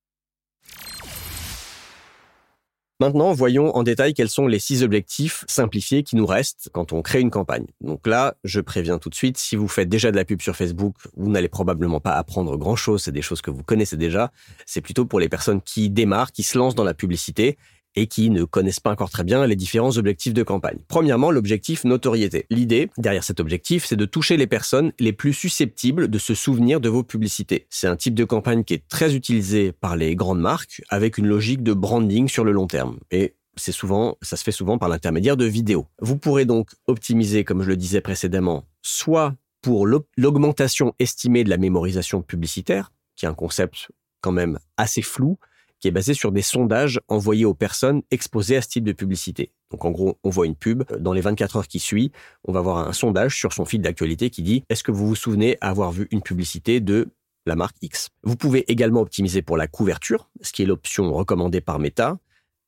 Maintenant, 3.02 3.34
voyons 3.34 3.76
en 3.76 3.84
détail 3.84 4.14
quels 4.14 4.30
sont 4.30 4.48
les 4.48 4.58
six 4.58 4.82
objectifs 4.82 5.44
simplifiés 5.48 6.04
qui 6.04 6.16
nous 6.16 6.26
restent 6.26 6.70
quand 6.72 6.94
on 6.94 7.02
crée 7.02 7.20
une 7.20 7.30
campagne. 7.30 7.66
Donc 7.82 8.08
là, 8.08 8.36
je 8.46 8.62
préviens 8.62 9.00
tout 9.00 9.10
de 9.10 9.16
suite, 9.16 9.38
si 9.38 9.58
vous 9.58 9.68
faites 9.68 9.90
déjà 9.90 10.12
de 10.12 10.16
la 10.16 10.24
pub 10.24 10.42
sur 10.42 10.56
Facebook, 10.56 10.96
vous 11.18 11.30
n'allez 11.30 11.50
probablement 11.50 12.00
pas 12.00 12.14
apprendre 12.14 12.56
grand-chose, 12.56 13.04
c'est 13.04 13.12
des 13.12 13.22
choses 13.22 13.42
que 13.42 13.52
vous 13.52 13.64
connaissez 13.64 13.98
déjà. 13.98 14.32
C'est 14.66 14.80
plutôt 14.80 15.06
pour 15.06 15.20
les 15.20 15.28
personnes 15.28 15.62
qui 15.62 15.90
démarrent, 15.90 16.32
qui 16.32 16.44
se 16.44 16.58
lancent 16.58 16.76
dans 16.76 16.86
la 16.86 16.94
publicité 16.94 17.58
et 17.96 18.08
qui 18.08 18.30
ne 18.30 18.44
connaissent 18.44 18.80
pas 18.80 18.92
encore 18.92 19.10
très 19.10 19.24
bien 19.24 19.46
les 19.48 19.56
différents 19.56 19.98
objectifs 19.98 20.34
de 20.34 20.44
campagne. 20.44 20.80
Premièrement, 20.88 21.32
l'objectif 21.32 21.84
notoriété. 21.84 22.46
L'idée 22.50 22.90
derrière 22.98 23.24
cet 23.24 23.40
objectif, 23.40 23.86
c'est 23.86 23.96
de 23.96 24.06
toucher 24.06 24.38
les 24.38 24.48
personnes 24.48 24.92
les 25.00 25.14
plus 25.14 25.34
susceptibles 25.34 26.10
de 26.10 26.18
se 26.18 26.34
souvenir 26.34 26.80
de 26.80 26.90
vos 26.90 27.04
publicités. 27.04 27.68
C'est 27.70 27.88
un 27.88 27.96
type 27.96 28.16
de 28.16 28.26
campagne 28.26 28.64
qui 28.64 28.74
est 28.74 28.88
très 28.88 29.16
utilisé 29.16 29.72
par 29.72 29.96
les 29.96 30.16
grandes 30.16 30.42
marques 30.42 30.82
avec 30.90 31.18
une 31.18 31.28
logique 31.28 31.64
de 31.64 31.74
branding 31.74 32.28
sur 32.28 32.44
le 32.44 32.52
long 32.52 32.68
terme. 32.68 32.98
Et 33.12 33.36
c'est 33.56 33.72
souvent, 33.72 34.18
ça 34.22 34.36
se 34.36 34.44
fait 34.44 34.52
souvent 34.52 34.78
par 34.78 34.90
l'intermédiaire 34.90 35.38
de 35.38 35.46
vidéos. 35.46 35.86
Vous 36.00 36.18
pourrez 36.18 36.46
donc 36.46 36.72
optimiser, 36.88 37.44
comme 37.44 37.64
je 37.64 37.70
le 37.70 37.78
disais 37.78 38.02
précédemment, 38.02 38.66
soit 38.82 39.36
pour 39.62 39.88
l'augmentation 39.88 40.94
estimée 41.00 41.44
de 41.44 41.50
la 41.50 41.58
mémorisation 41.58 42.22
publicitaire, 42.22 42.92
qui 43.16 43.26
est 43.26 43.30
un 43.30 43.34
concept 43.34 43.90
quand 44.22 44.32
même 44.32 44.60
assez 44.78 45.02
flou, 45.02 45.38
qui 45.80 45.88
est 45.88 45.92
basé 45.92 46.14
sur 46.14 46.32
des 46.32 46.42
sondages 46.42 47.00
envoyés 47.08 47.46
aux 47.46 47.54
personnes 47.54 48.02
exposées 48.12 48.58
à 48.58 48.62
ce 48.62 48.70
type 48.70 48.84
de 48.84 48.92
publicité. 48.92 49.52
Donc 49.72 49.86
en 49.86 49.92
gros, 49.92 50.18
on 50.24 50.30
voit 50.30 50.46
une 50.46 50.56
pub, 50.56 50.84
dans 51.00 51.14
les 51.14 51.22
24 51.22 51.58
heures 51.58 51.68
qui 51.68 51.80
suivent, 51.80 52.12
on 52.48 52.52
va 52.52 52.62
voir 52.62 52.78
un 52.78 52.94
sondage 52.94 53.38
sur 53.38 53.54
son 53.54 53.66
fil 53.66 53.82
d'actualité 53.82 54.30
qui 54.30 54.42
dit 54.42 54.64
est-ce 54.70 54.84
que 54.84 54.92
vous 54.92 55.08
vous 55.08 55.16
souvenez 55.16 55.58
avoir 55.62 55.92
vu 55.92 56.08
une 56.12 56.22
publicité 56.22 56.80
de 56.80 57.10
la 57.46 57.56
marque 57.56 57.76
X? 57.82 58.10
Vous 58.24 58.36
pouvez 58.36 58.70
également 58.72 59.02
optimiser 59.02 59.42
pour 59.42 59.58
la 59.58 59.68
couverture, 59.68 60.30
ce 60.42 60.52
qui 60.52 60.64
est 60.64 60.66
l'option 60.66 61.14
recommandée 61.14 61.62
par 61.62 61.80
Meta, 61.80 62.18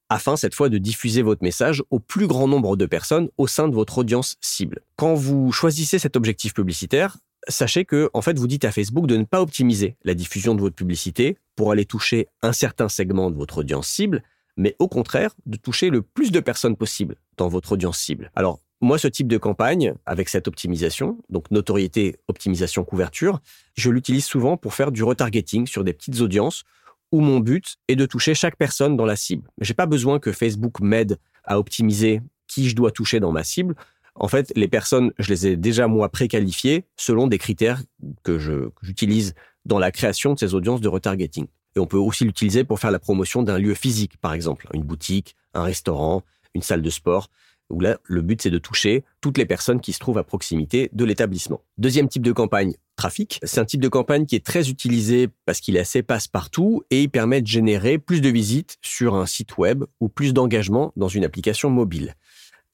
afin 0.09 0.35
cette 0.35 0.55
fois 0.55 0.69
de 0.69 0.77
diffuser 0.77 1.21
votre 1.21 1.43
message 1.43 1.83
au 1.89 1.99
plus 1.99 2.27
grand 2.27 2.47
nombre 2.47 2.77
de 2.77 2.85
personnes 2.85 3.29
au 3.37 3.47
sein 3.47 3.67
de 3.67 3.75
votre 3.75 3.97
audience 3.97 4.37
cible. 4.41 4.81
Quand 4.95 5.15
vous 5.15 5.51
choisissez 5.51 5.99
cet 5.99 6.15
objectif 6.15 6.53
publicitaire, 6.53 7.17
sachez 7.47 7.85
que 7.85 8.09
en 8.13 8.21
fait 8.21 8.37
vous 8.37 8.47
dites 8.47 8.65
à 8.65 8.71
Facebook 8.71 9.07
de 9.07 9.17
ne 9.17 9.23
pas 9.23 9.41
optimiser 9.41 9.95
la 10.03 10.13
diffusion 10.13 10.55
de 10.55 10.61
votre 10.61 10.75
publicité 10.75 11.37
pour 11.57 11.71
aller 11.73 11.83
toucher 11.83 12.27
un 12.41 12.53
certain 12.53 12.87
segment 12.87 13.29
de 13.29 13.35
votre 13.35 13.57
audience 13.57 13.89
cible, 13.89 14.23
mais 14.55 14.77
au 14.79 14.87
contraire 14.87 15.31
de 15.45 15.57
toucher 15.57 15.89
le 15.89 16.01
plus 16.01 16.31
de 16.31 16.39
personnes 16.39 16.77
possible 16.77 17.17
dans 17.35 17.49
votre 17.49 17.73
audience 17.73 17.97
cible. 17.97 18.31
Alors 18.35 18.61
moi, 18.79 18.99
ce 18.99 19.07
type 19.07 19.27
de 19.27 19.39
campagne, 19.39 19.95
avec 20.05 20.29
cette 20.29 20.47
optimisation, 20.47 21.17
donc 21.29 21.49
notoriété, 21.49 22.17
optimisation, 22.27 22.83
couverture, 22.83 23.41
je 23.75 23.89
l'utilise 23.89 24.25
souvent 24.25 24.55
pour 24.55 24.75
faire 24.75 24.91
du 24.91 25.03
retargeting 25.03 25.65
sur 25.65 25.83
des 25.83 25.93
petites 25.93 26.21
audiences 26.21 26.63
où 27.11 27.21
mon 27.21 27.39
but 27.39 27.77
est 27.87 27.95
de 27.95 28.05
toucher 28.05 28.35
chaque 28.35 28.55
personne 28.55 28.95
dans 28.95 29.05
la 29.05 29.15
cible. 29.15 29.49
J'ai 29.61 29.73
pas 29.73 29.87
besoin 29.87 30.19
que 30.19 30.31
Facebook 30.31 30.79
m'aide 30.79 31.17
à 31.43 31.57
optimiser 31.57 32.21
qui 32.45 32.69
je 32.69 32.75
dois 32.75 32.91
toucher 32.91 33.19
dans 33.19 33.31
ma 33.31 33.43
cible. 33.43 33.75
En 34.13 34.27
fait, 34.27 34.51
les 34.55 34.67
personnes, 34.67 35.11
je 35.17 35.29
les 35.29 35.47
ai 35.47 35.57
déjà 35.57 35.87
moi 35.87 36.09
préqualifiées 36.09 36.85
selon 36.97 37.25
des 37.25 37.39
critères 37.39 37.81
que 38.23 38.37
j'utilise 38.83 39.33
dans 39.67 39.79
la 39.79 39.91
création 39.91 40.33
de 40.33 40.39
ces 40.39 40.53
audiences 40.53 40.81
de 40.81 40.87
retargeting. 40.87 41.47
Et 41.75 41.79
on 41.79 41.85
peut 41.85 41.97
aussi 41.97 42.23
l'utiliser 42.23 42.63
pour 42.63 42.79
faire 42.79 42.91
la 42.91 42.99
promotion 42.99 43.43
d'un 43.43 43.59
lieu 43.59 43.75
physique, 43.75 44.17
par 44.17 44.33
exemple, 44.33 44.67
une 44.73 44.83
boutique, 44.83 45.35
un 45.53 45.63
restaurant, 45.63 46.23
une 46.55 46.63
salle 46.63 46.81
de 46.81 46.89
sport, 46.89 47.29
où 47.69 47.79
là, 47.79 47.97
le 48.05 48.21
but, 48.21 48.41
c'est 48.41 48.49
de 48.49 48.57
toucher 48.57 49.03
toutes 49.21 49.37
les 49.37 49.45
personnes 49.45 49.81
qui 49.81 49.93
se 49.93 49.99
trouvent 49.99 50.17
à 50.17 50.23
proximité 50.23 50.89
de 50.93 51.05
l'établissement. 51.05 51.61
Deuxième 51.77 52.07
type 52.07 52.23
de 52.23 52.31
campagne, 52.31 52.73
trafic. 52.95 53.39
C'est 53.43 53.59
un 53.59 53.65
type 53.65 53.81
de 53.81 53.89
campagne 53.89 54.25
qui 54.25 54.35
est 54.35 54.45
très 54.45 54.69
utilisé 54.69 55.29
parce 55.45 55.59
qu'il 55.59 55.75
est 55.75 55.81
assez 55.81 56.01
passe-partout 56.01 56.83
et 56.89 57.03
il 57.03 57.09
permet 57.09 57.41
de 57.41 57.47
générer 57.47 57.97
plus 57.97 58.21
de 58.21 58.29
visites 58.29 58.77
sur 58.81 59.15
un 59.15 59.25
site 59.25 59.57
web 59.57 59.83
ou 59.99 60.09
plus 60.09 60.33
d'engagement 60.33 60.93
dans 60.95 61.09
une 61.09 61.25
application 61.25 61.69
mobile. 61.69 62.15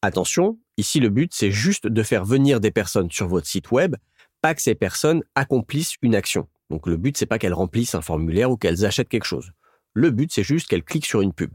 Attention, 0.01 0.57
ici 0.77 0.99
le 0.99 1.09
but 1.09 1.33
c'est 1.33 1.51
juste 1.51 1.87
de 1.87 2.03
faire 2.03 2.25
venir 2.25 2.59
des 2.59 2.71
personnes 2.71 3.11
sur 3.11 3.27
votre 3.27 3.47
site 3.47 3.71
web, 3.71 3.95
pas 4.41 4.53
que 4.55 4.61
ces 4.61 4.75
personnes 4.75 5.23
accomplissent 5.35 5.95
une 6.01 6.15
action. 6.15 6.47
Donc 6.73 6.87
le 6.87 6.97
but 6.97 7.15
c'est 7.15 7.27
pas 7.27 7.37
qu'elles 7.37 7.53
remplissent 7.53 7.93
un 7.93 8.01
formulaire 8.01 8.49
ou 8.49 8.57
qu'elles 8.57 8.83
achètent 8.83 9.09
quelque 9.09 9.25
chose. 9.25 9.51
Le 9.93 10.09
but 10.09 10.31
c'est 10.33 10.41
juste 10.41 10.67
qu'elles 10.67 10.81
cliquent 10.81 11.05
sur 11.05 11.21
une 11.21 11.31
pub. 11.31 11.51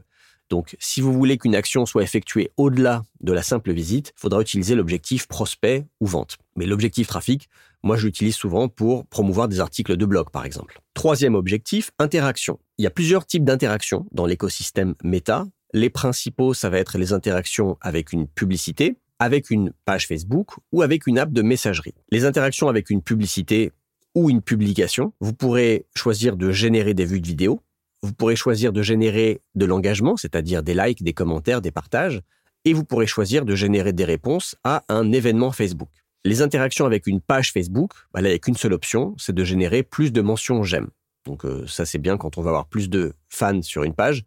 Donc 0.49 0.77
si 0.79 1.01
vous 1.01 1.11
voulez 1.11 1.37
qu'une 1.37 1.55
action 1.55 1.85
soit 1.85 2.03
effectuée 2.03 2.51
au-delà 2.55 3.03
de 3.19 3.33
la 3.33 3.43
simple 3.43 3.73
visite, 3.73 4.13
il 4.15 4.19
faudra 4.21 4.39
utiliser 4.39 4.75
l'objectif 4.75 5.27
prospect 5.27 5.85
ou 5.99 6.05
vente. 6.05 6.37
Mais 6.55 6.65
l'objectif 6.65 7.07
trafic, 7.07 7.49
moi 7.83 7.97
je 7.97 8.05
l'utilise 8.05 8.35
souvent 8.35 8.69
pour 8.69 9.05
promouvoir 9.07 9.49
des 9.49 9.59
articles 9.59 9.97
de 9.97 10.05
blog 10.05 10.29
par 10.31 10.45
exemple. 10.45 10.79
Troisième 10.93 11.35
objectif, 11.35 11.91
interaction. 11.99 12.57
Il 12.77 12.83
y 12.83 12.87
a 12.87 12.91
plusieurs 12.91 13.25
types 13.25 13.43
d'interactions 13.43 14.05
dans 14.13 14.25
l'écosystème 14.25 14.95
Meta 15.03 15.45
les 15.73 15.89
principaux, 15.89 16.53
ça 16.53 16.69
va 16.69 16.79
être 16.79 16.97
les 16.97 17.13
interactions 17.13 17.77
avec 17.81 18.11
une 18.11 18.27
publicité, 18.27 18.95
avec 19.19 19.49
une 19.49 19.71
page 19.85 20.07
Facebook 20.07 20.53
ou 20.71 20.81
avec 20.81 21.05
une 21.05 21.19
app 21.19 21.31
de 21.31 21.41
messagerie. 21.41 21.93
Les 22.09 22.25
interactions 22.25 22.69
avec 22.69 22.89
une 22.89 23.01
publicité 23.01 23.71
ou 24.15 24.29
une 24.29 24.41
publication, 24.41 25.13
vous 25.19 25.33
pourrez 25.33 25.85
choisir 25.95 26.35
de 26.35 26.51
générer 26.51 26.93
des 26.93 27.05
vues 27.05 27.21
de 27.21 27.27
vidéo, 27.27 27.61
vous 28.01 28.13
pourrez 28.13 28.35
choisir 28.35 28.71
de 28.73 28.81
générer 28.81 29.41
de 29.55 29.65
l'engagement, 29.65 30.17
c'est-à-dire 30.17 30.63
des 30.63 30.73
likes, 30.73 31.03
des 31.03 31.13
commentaires, 31.13 31.61
des 31.61 31.71
partages, 31.71 32.21
et 32.65 32.73
vous 32.73 32.83
pourrez 32.83 33.07
choisir 33.07 33.45
de 33.45 33.55
générer 33.55 33.93
des 33.93 34.05
réponses 34.05 34.55
à 34.63 34.83
un 34.89 35.11
événement 35.11 35.51
Facebook. 35.51 35.89
Les 36.25 36.41
interactions 36.41 36.85
avec 36.85 37.07
une 37.07 37.21
page 37.21 37.53
Facebook, 37.53 37.91
bah 38.13 38.21
là, 38.21 38.29
il 38.29 38.31
n'y 38.31 38.35
a 38.35 38.39
qu'une 38.39 38.55
seule 38.55 38.73
option, 38.73 39.15
c'est 39.17 39.33
de 39.33 39.43
générer 39.43 39.83
plus 39.83 40.11
de 40.11 40.21
mentions 40.21 40.63
j'aime. 40.63 40.89
Donc 41.25 41.45
euh, 41.45 41.65
ça 41.67 41.85
c'est 41.85 41.97
bien 41.97 42.17
quand 42.17 42.37
on 42.37 42.41
va 42.41 42.49
avoir 42.49 42.65
plus 42.65 42.89
de 42.89 43.13
fans 43.29 43.61
sur 43.61 43.83
une 43.83 43.93
page. 43.93 44.25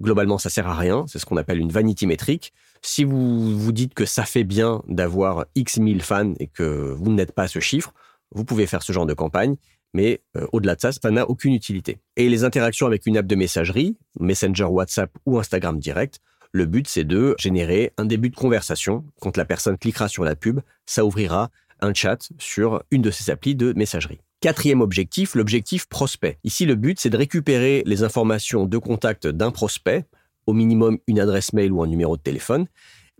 Globalement, 0.00 0.38
ça 0.38 0.50
sert 0.50 0.66
à 0.66 0.76
rien. 0.76 1.04
C'est 1.08 1.18
ce 1.18 1.26
qu'on 1.26 1.36
appelle 1.36 1.58
une 1.58 1.72
vanity 1.72 2.06
métrique. 2.06 2.52
Si 2.82 3.04
vous 3.04 3.58
vous 3.58 3.72
dites 3.72 3.94
que 3.94 4.06
ça 4.06 4.24
fait 4.24 4.44
bien 4.44 4.82
d'avoir 4.88 5.46
X 5.54 5.78
mille 5.78 6.02
fans 6.02 6.32
et 6.38 6.46
que 6.46 6.94
vous 6.96 7.12
n'êtes 7.12 7.32
pas 7.32 7.44
à 7.44 7.48
ce 7.48 7.60
chiffre, 7.60 7.92
vous 8.32 8.44
pouvez 8.44 8.66
faire 8.66 8.82
ce 8.82 8.92
genre 8.92 9.06
de 9.06 9.14
campagne. 9.14 9.56
Mais 9.92 10.20
euh, 10.36 10.46
au-delà 10.52 10.76
de 10.76 10.80
ça, 10.80 10.92
ça 10.92 11.10
n'a 11.10 11.28
aucune 11.28 11.52
utilité. 11.52 11.98
Et 12.16 12.28
les 12.28 12.44
interactions 12.44 12.86
avec 12.86 13.06
une 13.06 13.16
app 13.16 13.26
de 13.26 13.34
messagerie, 13.34 13.96
Messenger, 14.20 14.64
WhatsApp 14.64 15.10
ou 15.26 15.38
Instagram 15.38 15.78
direct, 15.78 16.20
le 16.52 16.66
but 16.66 16.88
c'est 16.88 17.04
de 17.04 17.34
générer 17.38 17.92
un 17.96 18.04
début 18.04 18.30
de 18.30 18.36
conversation. 18.36 19.04
Quand 19.20 19.36
la 19.36 19.44
personne 19.44 19.78
cliquera 19.78 20.08
sur 20.08 20.24
la 20.24 20.36
pub, 20.36 20.60
ça 20.86 21.04
ouvrira 21.04 21.50
un 21.80 21.94
chat 21.94 22.28
sur 22.38 22.82
une 22.90 23.02
de 23.02 23.10
ces 23.10 23.30
applis 23.30 23.54
de 23.54 23.72
messagerie. 23.72 24.20
Quatrième 24.40 24.80
objectif, 24.80 25.34
l'objectif 25.34 25.86
prospect. 25.86 26.38
Ici, 26.44 26.66
le 26.66 26.74
but, 26.74 26.98
c'est 26.98 27.10
de 27.10 27.16
récupérer 27.16 27.82
les 27.84 28.02
informations 28.02 28.66
de 28.66 28.78
contact 28.78 29.26
d'un 29.26 29.50
prospect, 29.50 30.06
au 30.46 30.52
minimum 30.52 30.98
une 31.06 31.20
adresse 31.20 31.52
mail 31.52 31.72
ou 31.72 31.82
un 31.82 31.86
numéro 31.86 32.16
de 32.16 32.22
téléphone. 32.22 32.66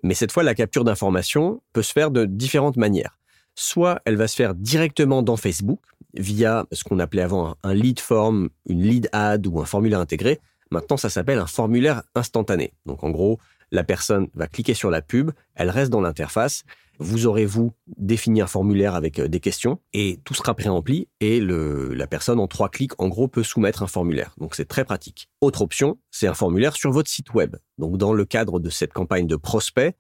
Mais 0.03 0.15
cette 0.15 0.33
fois, 0.33 0.43
la 0.43 0.55
capture 0.55 0.83
d'informations 0.83 1.63
peut 1.73 1.83
se 1.83 1.93
faire 1.93 2.11
de 2.11 2.25
différentes 2.25 2.79
manières. 2.79 3.19
Soit 3.63 4.01
elle 4.05 4.17
va 4.17 4.27
se 4.27 4.37
faire 4.37 4.55
directement 4.55 5.23
dans 5.23 5.37
Facebook, 5.37 5.81
via 6.15 6.65
ce 6.73 6.83
qu'on 6.83 6.99
appelait 6.99 7.23
avant 7.23 7.57
un 7.63 7.75
lead 7.75 8.01
form, 8.01 8.49
une 8.67 8.83
lead 8.83 9.09
ad 9.13 9.47
ou 9.47 9.61
un 9.61 9.67
formulaire 9.67 10.01
intégré. 10.01 10.41
Maintenant, 10.71 10.97
ça 10.97 11.11
s'appelle 11.11 11.39
un 11.39 11.47
formulaire 11.47 12.03
instantané. 12.15 12.73
Donc, 12.87 13.05
en 13.05 13.11
gros, 13.11 13.39
la 13.71 13.85
personne 13.85 14.29
va 14.35 14.47
cliquer 14.47 14.73
sur 14.73 14.91
la 14.91 15.03
pub, 15.03 15.31
elle 15.55 15.69
reste 15.69 15.91
dans 15.91 16.01
l'interface 16.01 16.65
vous 17.01 17.27
aurez, 17.27 17.47
vous, 17.47 17.73
défini 17.97 18.43
un 18.43 18.47
formulaire 18.47 18.95
avec 18.95 19.19
euh, 19.19 19.27
des 19.27 19.41
questions 19.41 19.81
et 19.95 20.21
tout 20.25 20.35
sera 20.35 20.55
pré-rempli 20.55 21.09
et 21.21 21.41
la 21.41 22.07
personne 22.07 22.39
en 22.39 22.47
trois 22.47 22.69
clics, 22.69 22.93
en 22.99 23.09
gros, 23.09 23.27
peut 23.27 23.43
soumettre 23.43 23.83
un 23.83 23.87
formulaire. 23.87 24.35
Donc 24.39 24.55
c'est 24.55 24.67
très 24.67 24.85
pratique. 24.85 25.29
Autre 25.41 25.63
option, 25.63 25.99
c'est 26.11 26.27
un 26.27 26.35
formulaire 26.35 26.77
sur 26.77 26.93
votre 26.93 27.11
site 27.11 27.33
web. 27.33 27.57
Donc 27.79 27.97
dans 27.97 28.13
le 28.13 28.25
cadre 28.27 28.61
de 28.61 28.69
cette 28.69 28.93
campagne 28.93 29.27
de 29.27 29.37
prospect, 29.37 29.97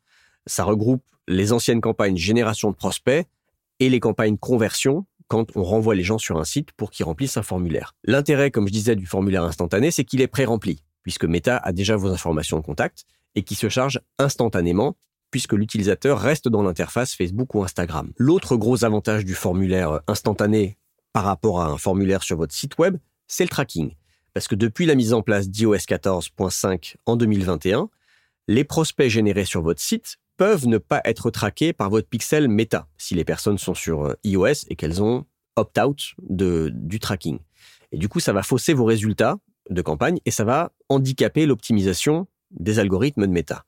ça 0.46 0.64
regroupe 0.64 1.02
les 1.26 1.52
anciennes 1.52 1.80
campagnes 1.80 2.16
génération 2.16 2.70
de 2.70 2.76
prospects 2.76 3.26
et 3.80 3.88
les 3.88 4.00
campagnes 4.00 4.38
conversion 4.38 5.06
quand 5.28 5.56
on 5.56 5.62
renvoie 5.62 5.94
les 5.94 6.02
gens 6.02 6.18
sur 6.18 6.38
un 6.38 6.44
site 6.44 6.72
pour 6.72 6.90
qu'ils 6.90 7.06
remplissent 7.06 7.36
un 7.36 7.42
formulaire. 7.42 7.94
L'intérêt, 8.04 8.50
comme 8.50 8.66
je 8.66 8.72
disais, 8.72 8.96
du 8.96 9.06
formulaire 9.06 9.44
instantané, 9.44 9.90
c'est 9.90 10.04
qu'il 10.04 10.20
est 10.20 10.26
pré-rempli, 10.26 10.82
puisque 11.02 11.24
Meta 11.24 11.56
a 11.56 11.72
déjà 11.72 11.96
vos 11.96 12.08
informations 12.08 12.58
de 12.58 12.64
contact 12.64 13.04
et 13.34 13.42
qui 13.42 13.54
se 13.54 13.68
charge 13.68 14.00
instantanément 14.18 14.96
puisque 15.30 15.52
l'utilisateur 15.52 16.18
reste 16.18 16.48
dans 16.48 16.62
l'interface 16.62 17.14
Facebook 17.14 17.54
ou 17.54 17.62
Instagram. 17.62 18.12
L'autre 18.16 18.56
gros 18.56 18.84
avantage 18.84 19.24
du 19.24 19.34
formulaire 19.34 20.00
instantané 20.06 20.76
par 21.12 21.24
rapport 21.24 21.60
à 21.60 21.66
un 21.66 21.78
formulaire 21.78 22.22
sur 22.22 22.36
votre 22.36 22.54
site 22.54 22.78
web, 22.78 22.96
c'est 23.26 23.44
le 23.44 23.48
tracking. 23.48 23.94
Parce 24.34 24.48
que 24.48 24.54
depuis 24.54 24.86
la 24.86 24.94
mise 24.94 25.12
en 25.12 25.22
place 25.22 25.48
d'iOS 25.48 25.76
14.5 25.76 26.96
en 27.06 27.16
2021, 27.16 27.88
les 28.48 28.64
prospects 28.64 29.08
générés 29.08 29.44
sur 29.44 29.62
votre 29.62 29.80
site 29.80 30.18
peuvent 30.40 30.66
ne 30.66 30.78
pas 30.78 31.02
être 31.04 31.30
traqués 31.30 31.74
par 31.74 31.90
votre 31.90 32.08
pixel 32.08 32.48
Meta 32.48 32.88
si 32.96 33.14
les 33.14 33.24
personnes 33.24 33.58
sont 33.58 33.74
sur 33.74 34.06
euh, 34.06 34.14
iOS 34.24 34.64
et 34.68 34.74
qu'elles 34.74 35.02
ont 35.02 35.26
opt-out 35.54 36.14
du 36.30 36.98
tracking. 36.98 37.40
Et 37.92 37.98
du 37.98 38.08
coup, 38.08 38.20
ça 38.20 38.32
va 38.32 38.42
fausser 38.42 38.72
vos 38.72 38.86
résultats 38.86 39.36
de 39.68 39.82
campagne 39.82 40.18
et 40.24 40.30
ça 40.30 40.44
va 40.44 40.72
handicaper 40.88 41.44
l'optimisation 41.44 42.26
des 42.52 42.78
algorithmes 42.78 43.26
de 43.26 43.32
Meta 43.32 43.66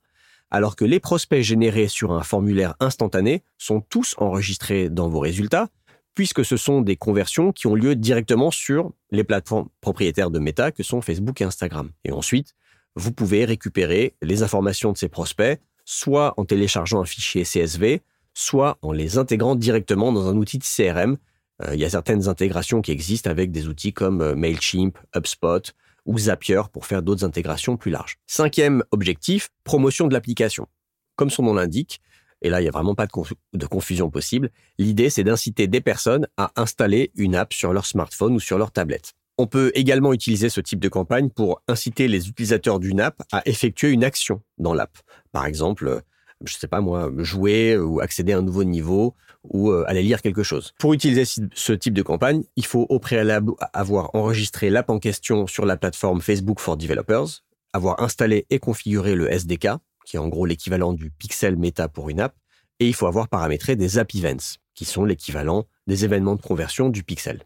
alors 0.49 0.75
que 0.75 0.83
les 0.83 0.99
prospects 0.99 1.43
générés 1.43 1.87
sur 1.87 2.11
un 2.11 2.23
formulaire 2.23 2.73
instantané 2.79 3.43
sont 3.59 3.81
tous 3.81 4.15
enregistrés 4.17 4.89
dans 4.89 5.09
vos 5.09 5.19
résultats, 5.19 5.69
puisque 6.15 6.43
ce 6.43 6.57
sont 6.57 6.81
des 6.81 6.95
conversions 6.95 7.51
qui 7.51 7.67
ont 7.67 7.75
lieu 7.75 7.95
directement 7.95 8.49
sur 8.49 8.93
les 9.11 9.23
plateformes 9.23 9.69
propriétaires 9.79 10.31
de 10.31 10.39
Meta 10.39 10.71
que 10.71 10.81
sont 10.81 11.01
Facebook 11.01 11.39
et 11.41 11.43
Instagram. 11.43 11.91
Et 12.03 12.11
ensuite, 12.11 12.55
vous 12.95 13.11
pouvez 13.11 13.45
récupérer 13.45 14.15
les 14.23 14.41
informations 14.41 14.91
de 14.91 14.97
ces 14.97 15.09
prospects, 15.09 15.59
soit 15.85 16.33
en 16.37 16.45
téléchargeant 16.45 17.01
un 17.01 17.05
fichier 17.05 17.43
CSV, 17.43 18.01
soit 18.33 18.77
en 18.81 18.91
les 18.91 19.17
intégrant 19.17 19.55
directement 19.55 20.11
dans 20.11 20.27
un 20.27 20.35
outil 20.35 20.57
de 20.57 20.63
CRM. 20.63 21.17
Euh, 21.63 21.75
il 21.75 21.79
y 21.79 21.85
a 21.85 21.89
certaines 21.89 22.27
intégrations 22.27 22.81
qui 22.81 22.91
existent 22.91 23.29
avec 23.29 23.51
des 23.51 23.67
outils 23.67 23.93
comme 23.93 24.21
euh, 24.21 24.35
Mailchimp, 24.35 24.97
HubSpot 25.15 25.61
ou 26.05 26.17
Zapier 26.17 26.61
pour 26.71 26.85
faire 26.85 27.01
d'autres 27.01 27.23
intégrations 27.23 27.77
plus 27.77 27.91
larges. 27.91 28.17
Cinquième 28.27 28.83
objectif, 28.91 29.49
promotion 29.63 30.07
de 30.07 30.13
l'application. 30.13 30.67
Comme 31.15 31.29
son 31.29 31.43
nom 31.43 31.53
l'indique, 31.53 32.01
et 32.41 32.49
là 32.49 32.59
il 32.59 32.63
n'y 32.63 32.69
a 32.69 32.71
vraiment 32.71 32.95
pas 32.95 33.05
de, 33.05 33.11
de 33.53 33.65
confusion 33.65 34.09
possible, 34.09 34.49
l'idée 34.77 35.09
c'est 35.09 35.23
d'inciter 35.23 35.67
des 35.67 35.79
personnes 35.79 36.27
à 36.37 36.51
installer 36.55 37.11
une 37.15 37.35
app 37.35 37.53
sur 37.53 37.71
leur 37.71 37.85
smartphone 37.85 38.33
ou 38.33 38.39
sur 38.39 38.57
leur 38.57 38.71
tablette. 38.71 39.13
On 39.37 39.47
peut 39.47 39.71
également 39.73 40.13
utiliser 40.13 40.49
ce 40.49 40.61
type 40.61 40.79
de 40.79 40.89
campagne 40.89 41.29
pour 41.29 41.61
inciter 41.67 42.07
les 42.07 42.29
utilisateurs 42.29 42.79
d'une 42.79 43.01
app 43.01 43.21
à 43.31 43.41
effectuer 43.47 43.89
une 43.89 44.03
action 44.03 44.41
dans 44.59 44.73
l'app. 44.73 44.97
Par 45.31 45.45
exemple, 45.45 46.03
je 46.45 46.53
sais 46.53 46.67
pas 46.67 46.81
moi, 46.81 47.11
jouer 47.17 47.77
ou 47.77 47.99
accéder 47.99 48.33
à 48.33 48.37
un 48.37 48.41
nouveau 48.41 48.63
niveau 48.63 49.15
ou 49.43 49.71
euh, 49.71 49.83
aller 49.87 50.03
lire 50.03 50.21
quelque 50.21 50.43
chose. 50.43 50.73
Pour 50.79 50.93
utiliser 50.93 51.25
ce 51.25 51.73
type 51.73 51.93
de 51.93 52.01
campagne, 52.01 52.43
il 52.55 52.65
faut 52.65 52.85
au 52.89 52.99
préalable 52.99 53.53
avoir 53.73 54.13
enregistré 54.15 54.69
l'app 54.69 54.89
en 54.89 54.99
question 54.99 55.47
sur 55.47 55.65
la 55.65 55.77
plateforme 55.77 56.21
Facebook 56.21 56.59
for 56.59 56.77
Developers, 56.77 57.43
avoir 57.73 58.01
installé 58.01 58.45
et 58.49 58.59
configuré 58.59 59.15
le 59.15 59.31
SDK, 59.31 59.69
qui 60.05 60.17
est 60.17 60.19
en 60.19 60.27
gros 60.27 60.45
l'équivalent 60.45 60.93
du 60.93 61.11
pixel 61.11 61.57
Meta 61.57 61.87
pour 61.87 62.09
une 62.09 62.19
app, 62.19 62.35
et 62.79 62.87
il 62.87 62.93
faut 62.93 63.07
avoir 63.07 63.27
paramétré 63.27 63.75
des 63.75 63.97
app 63.97 64.13
events, 64.15 64.57
qui 64.75 64.85
sont 64.85 65.05
l'équivalent 65.05 65.65
des 65.87 66.05
événements 66.05 66.35
de 66.35 66.41
conversion 66.41 66.89
du 66.89 67.03
pixel. 67.03 67.43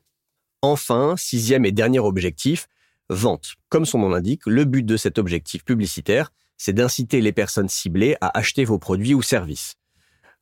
Enfin, 0.62 1.16
sixième 1.18 1.66
et 1.66 1.72
dernier 1.72 2.00
objectif, 2.00 2.68
vente. 3.10 3.56
Comme 3.70 3.86
son 3.86 4.00
nom 4.00 4.10
l'indique, 4.10 4.42
le 4.46 4.66
but 4.66 4.84
de 4.84 4.98
cet 4.98 5.18
objectif 5.18 5.64
publicitaire, 5.64 6.32
c'est 6.58 6.74
d'inciter 6.74 7.22
les 7.22 7.32
personnes 7.32 7.70
ciblées 7.70 8.18
à 8.22 8.38
acheter 8.38 8.66
vos 8.66 8.80
produits 8.80 9.14
ou 9.14 9.22
services. 9.22 9.76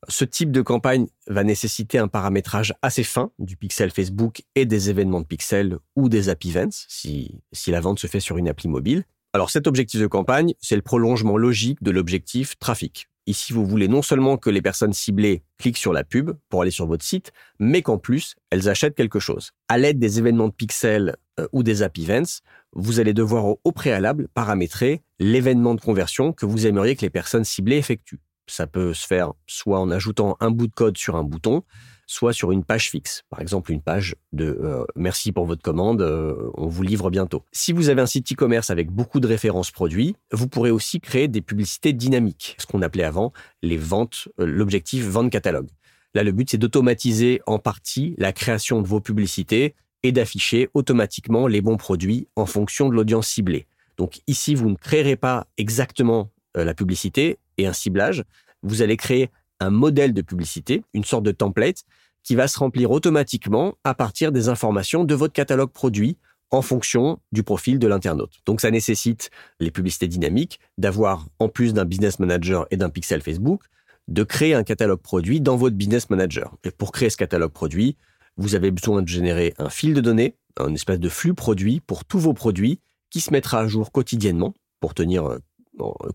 Ce 0.08 0.24
type 0.24 0.52
de 0.52 0.62
campagne 0.62 1.08
va 1.28 1.44
nécessiter 1.44 1.98
un 1.98 2.08
paramétrage 2.08 2.74
assez 2.82 3.04
fin 3.04 3.32
du 3.40 3.58
pixel 3.58 3.92
Facebook 3.92 4.44
et 4.54 4.66
des 4.66 4.90
événements 4.90 5.22
de 5.22 5.26
pixel 5.26 5.78
ou 5.96 6.10
des 6.10 6.30
app 6.30 6.46
events 6.46 6.86
si, 6.88 7.42
si 7.52 7.72
la 7.72 7.82
vente 7.82 8.00
se 8.00 8.08
fait 8.08 8.20
sur 8.20 8.38
une 8.38 8.48
appli 8.48 8.70
mobile. 8.70 9.04
Alors 9.34 9.50
cet 9.50 9.68
objectif 9.68 10.00
de 10.00 10.08
campagne, 10.08 10.54
c'est 10.62 10.76
le 10.76 10.82
prolongement 10.82 11.38
logique 11.38 11.82
de 11.82 11.92
l'objectif 11.92 12.58
trafic. 12.60 13.10
Ici, 13.28 13.54
vous 13.54 13.66
voulez 13.66 13.88
non 13.88 14.04
seulement 14.04 14.38
que 14.38 14.52
les 14.52 14.62
personnes 14.62 14.94
ciblées 14.94 15.44
cliquent 15.58 15.78
sur 15.78 15.94
la 15.94 16.04
pub 16.04 16.32
pour 16.50 16.62
aller 16.62 16.72
sur 16.72 16.86
votre 16.86 17.04
site, 17.04 17.32
mais 17.60 17.82
qu'en 17.82 17.98
plus, 17.98 18.36
elles 18.52 18.70
achètent 18.70 18.96
quelque 18.96 19.20
chose. 19.20 19.52
À 19.68 19.80
l'aide 19.80 19.98
des 19.98 20.20
événements 20.20 20.48
de 20.48 20.54
pixels 20.54 21.16
euh, 21.40 21.48
ou 21.52 21.64
des 21.64 21.82
app 21.82 21.98
events, 21.98 22.42
vous 22.74 23.00
allez 23.00 23.14
devoir 23.14 23.56
au 23.64 23.72
préalable 23.72 24.28
paramétrer 24.34 25.02
l'événement 25.20 25.74
de 25.74 25.82
conversion 25.82 26.34
que 26.34 26.46
vous 26.46 26.68
aimeriez 26.68 26.96
que 26.96 27.02
les 27.02 27.10
personnes 27.10 27.46
ciblées 27.46 27.78
effectuent. 27.78 28.22
Ça 28.48 28.68
peut 28.68 28.94
se 28.94 29.08
faire 29.08 29.34
soit 29.48 29.80
en 29.80 29.90
ajoutant 29.90 30.38
un 30.40 30.52
bout 30.52 30.68
de 30.68 30.74
code 30.74 30.98
sur 30.98 31.16
un 31.16 31.24
bouton, 31.24 31.64
soit 32.08 32.34
sur 32.34 32.52
une 32.52 32.64
page 32.64 32.90
fixe. 32.90 33.24
Par 33.30 33.42
exemple, 33.42 33.72
une 33.72 33.82
page 33.82 34.16
de 34.34 34.46
euh, 34.46 34.86
merci 34.96 35.32
pour 35.32 35.46
votre 35.46 35.62
commande, 35.62 36.02
euh, 36.02 36.52
on 36.56 36.68
vous 36.68 36.84
livre 36.84 37.10
bientôt. 37.10 37.44
Si 37.52 37.74
vous 37.74 37.90
avez 37.90 38.02
un 38.02 38.06
site 38.06 38.32
e-commerce 38.32 38.70
avec 38.70 38.92
beaucoup 38.92 39.20
de 39.20 39.28
références 39.28 39.72
produits, 39.72 40.16
vous 40.32 40.48
pourrez 40.48 40.72
aussi 40.72 41.00
créer 41.00 41.28
des 41.28 41.42
publicités 41.42 41.94
dynamiques, 41.94 42.56
ce 42.60 42.66
qu'on 42.66 42.82
appelait 42.82 43.04
avant 43.04 43.34
les 43.62 43.78
ventes, 43.78 44.28
euh, 44.40 44.46
l'objectif 44.46 45.06
vente 45.06 45.32
catalogue. 45.32 45.70
Là, 46.14 46.24
le 46.24 46.32
but, 46.32 46.50
c'est 46.50 46.58
d'automatiser 46.58 47.42
en 47.46 47.60
partie 47.60 48.16
la 48.18 48.32
création 48.32 48.82
de 48.82 48.88
vos 48.88 49.02
publicités 49.02 49.76
et 50.04 50.12
d'afficher 50.12 50.70
automatiquement 50.74 51.48
les 51.48 51.62
bons 51.62 51.78
produits 51.78 52.28
en 52.36 52.46
fonction 52.46 52.90
de 52.90 52.96
l'audience 52.96 53.28
ciblée. 53.28 53.68
Donc 53.98 54.20
ici, 54.28 54.56
vous 54.56 54.70
ne 54.70 54.76
créerez 54.76 55.16
pas 55.16 55.48
exactement 55.58 56.30
la 56.54 56.74
publicité 56.74 57.38
et 57.58 57.68
un 57.68 57.74
ciblage. 57.74 58.24
Vous 58.62 58.82
allez 58.82 58.98
créer 58.98 59.30
un 59.60 59.70
modèle 59.70 60.14
de 60.14 60.22
publicité, 60.22 60.84
une 60.94 61.04
sorte 61.04 61.24
de 61.24 61.32
template, 61.32 61.84
qui 62.24 62.36
va 62.36 62.48
se 62.48 62.58
remplir 62.58 62.92
automatiquement 62.92 63.76
à 63.84 63.94
partir 63.94 64.32
des 64.32 64.50
informations 64.50 65.04
de 65.04 65.14
votre 65.16 65.34
catalogue 65.34 65.72
produit 65.72 66.18
en 66.52 66.62
fonction 66.62 67.20
du 67.32 67.44
profil 67.44 67.80
de 67.80 67.88
l'internaute. 67.88 68.34
Donc 68.46 68.62
ça 68.62 68.72
nécessite 68.72 69.30
les 69.60 69.72
publicités 69.72 70.08
dynamiques 70.08 70.60
d'avoir, 70.78 71.28
en 71.40 71.50
plus 71.50 71.74
d'un 71.74 71.86
business 71.86 72.20
manager 72.20 72.66
et 72.72 72.78
d'un 72.78 72.90
pixel 72.90 73.22
Facebook, 73.22 73.64
de 74.08 74.24
créer 74.24 74.54
un 74.54 74.64
catalogue 74.64 75.02
produit 75.02 75.42
dans 75.42 75.56
votre 75.56 75.76
business 75.76 76.10
manager. 76.10 76.56
Et 76.64 76.72
pour 76.72 76.92
créer 76.92 77.10
ce 77.10 77.18
catalogue 77.18 77.52
produit, 77.52 77.98
vous 78.38 78.56
avez 78.56 78.72
besoin 78.72 79.02
de 79.02 79.08
générer 79.08 79.54
un 79.58 79.70
fil 79.70 79.94
de 79.94 80.02
données, 80.02 80.36
un 80.58 80.74
espèce 80.74 81.00
de 81.00 81.10
flux 81.10 81.34
produit 81.34 81.80
pour 81.80 82.06
tous 82.06 82.20
vos 82.20 82.34
produits 82.34 82.80
qui 83.10 83.22
se 83.22 83.32
mettra 83.32 83.60
à 83.60 83.68
jour 83.68 83.92
quotidiennement 83.92 84.54
pour 84.80 84.94
tenir 84.94 85.26
euh, 85.26 85.40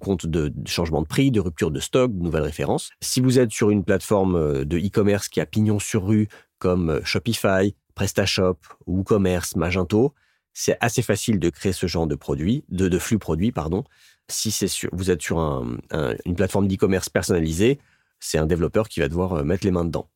compte 0.00 0.26
de, 0.26 0.52
changement 0.66 1.02
de 1.02 1.06
prix, 1.06 1.30
de 1.30 1.40
rupture 1.40 1.70
de 1.70 1.80
stock, 1.80 2.12
de 2.12 2.22
nouvelles 2.22 2.42
références. 2.42 2.90
Si 3.00 3.20
vous 3.20 3.38
êtes 3.38 3.50
sur 3.50 3.70
une 3.70 3.84
plateforme 3.84 4.36
euh, 4.36 4.64
de 4.64 4.78
e-commerce 4.78 5.28
qui 5.28 5.40
a 5.40 5.46
pignon 5.46 5.78
sur 5.78 6.06
rue 6.06 6.28
comme 6.58 6.90
euh, 6.90 7.00
Shopify, 7.04 7.74
PrestaShop, 7.94 8.58
WooCommerce, 8.86 9.56
Magento, 9.56 10.14
c'est 10.52 10.76
assez 10.80 11.02
facile 11.02 11.38
de 11.38 11.50
créer 11.50 11.72
ce 11.72 11.86
genre 11.86 12.06
de 12.06 12.14
produit, 12.14 12.64
de, 12.68 12.98
flux 12.98 13.18
produits, 13.18 13.52
pardon. 13.52 13.84
Si 14.28 14.54
vous 14.92 15.10
êtes 15.10 15.22
sur 15.22 15.38
une 15.40 16.34
plateforme 16.36 16.68
d'e-commerce 16.68 17.08
personnalisée, 17.08 17.78
c'est 18.20 18.38
un 18.38 18.46
développeur 18.46 18.88
qui 18.88 19.00
va 19.00 19.08
devoir 19.08 19.32
euh, 19.32 19.44
mettre 19.44 19.64
les 19.64 19.70
mains 19.70 19.84
dedans. 19.84 20.08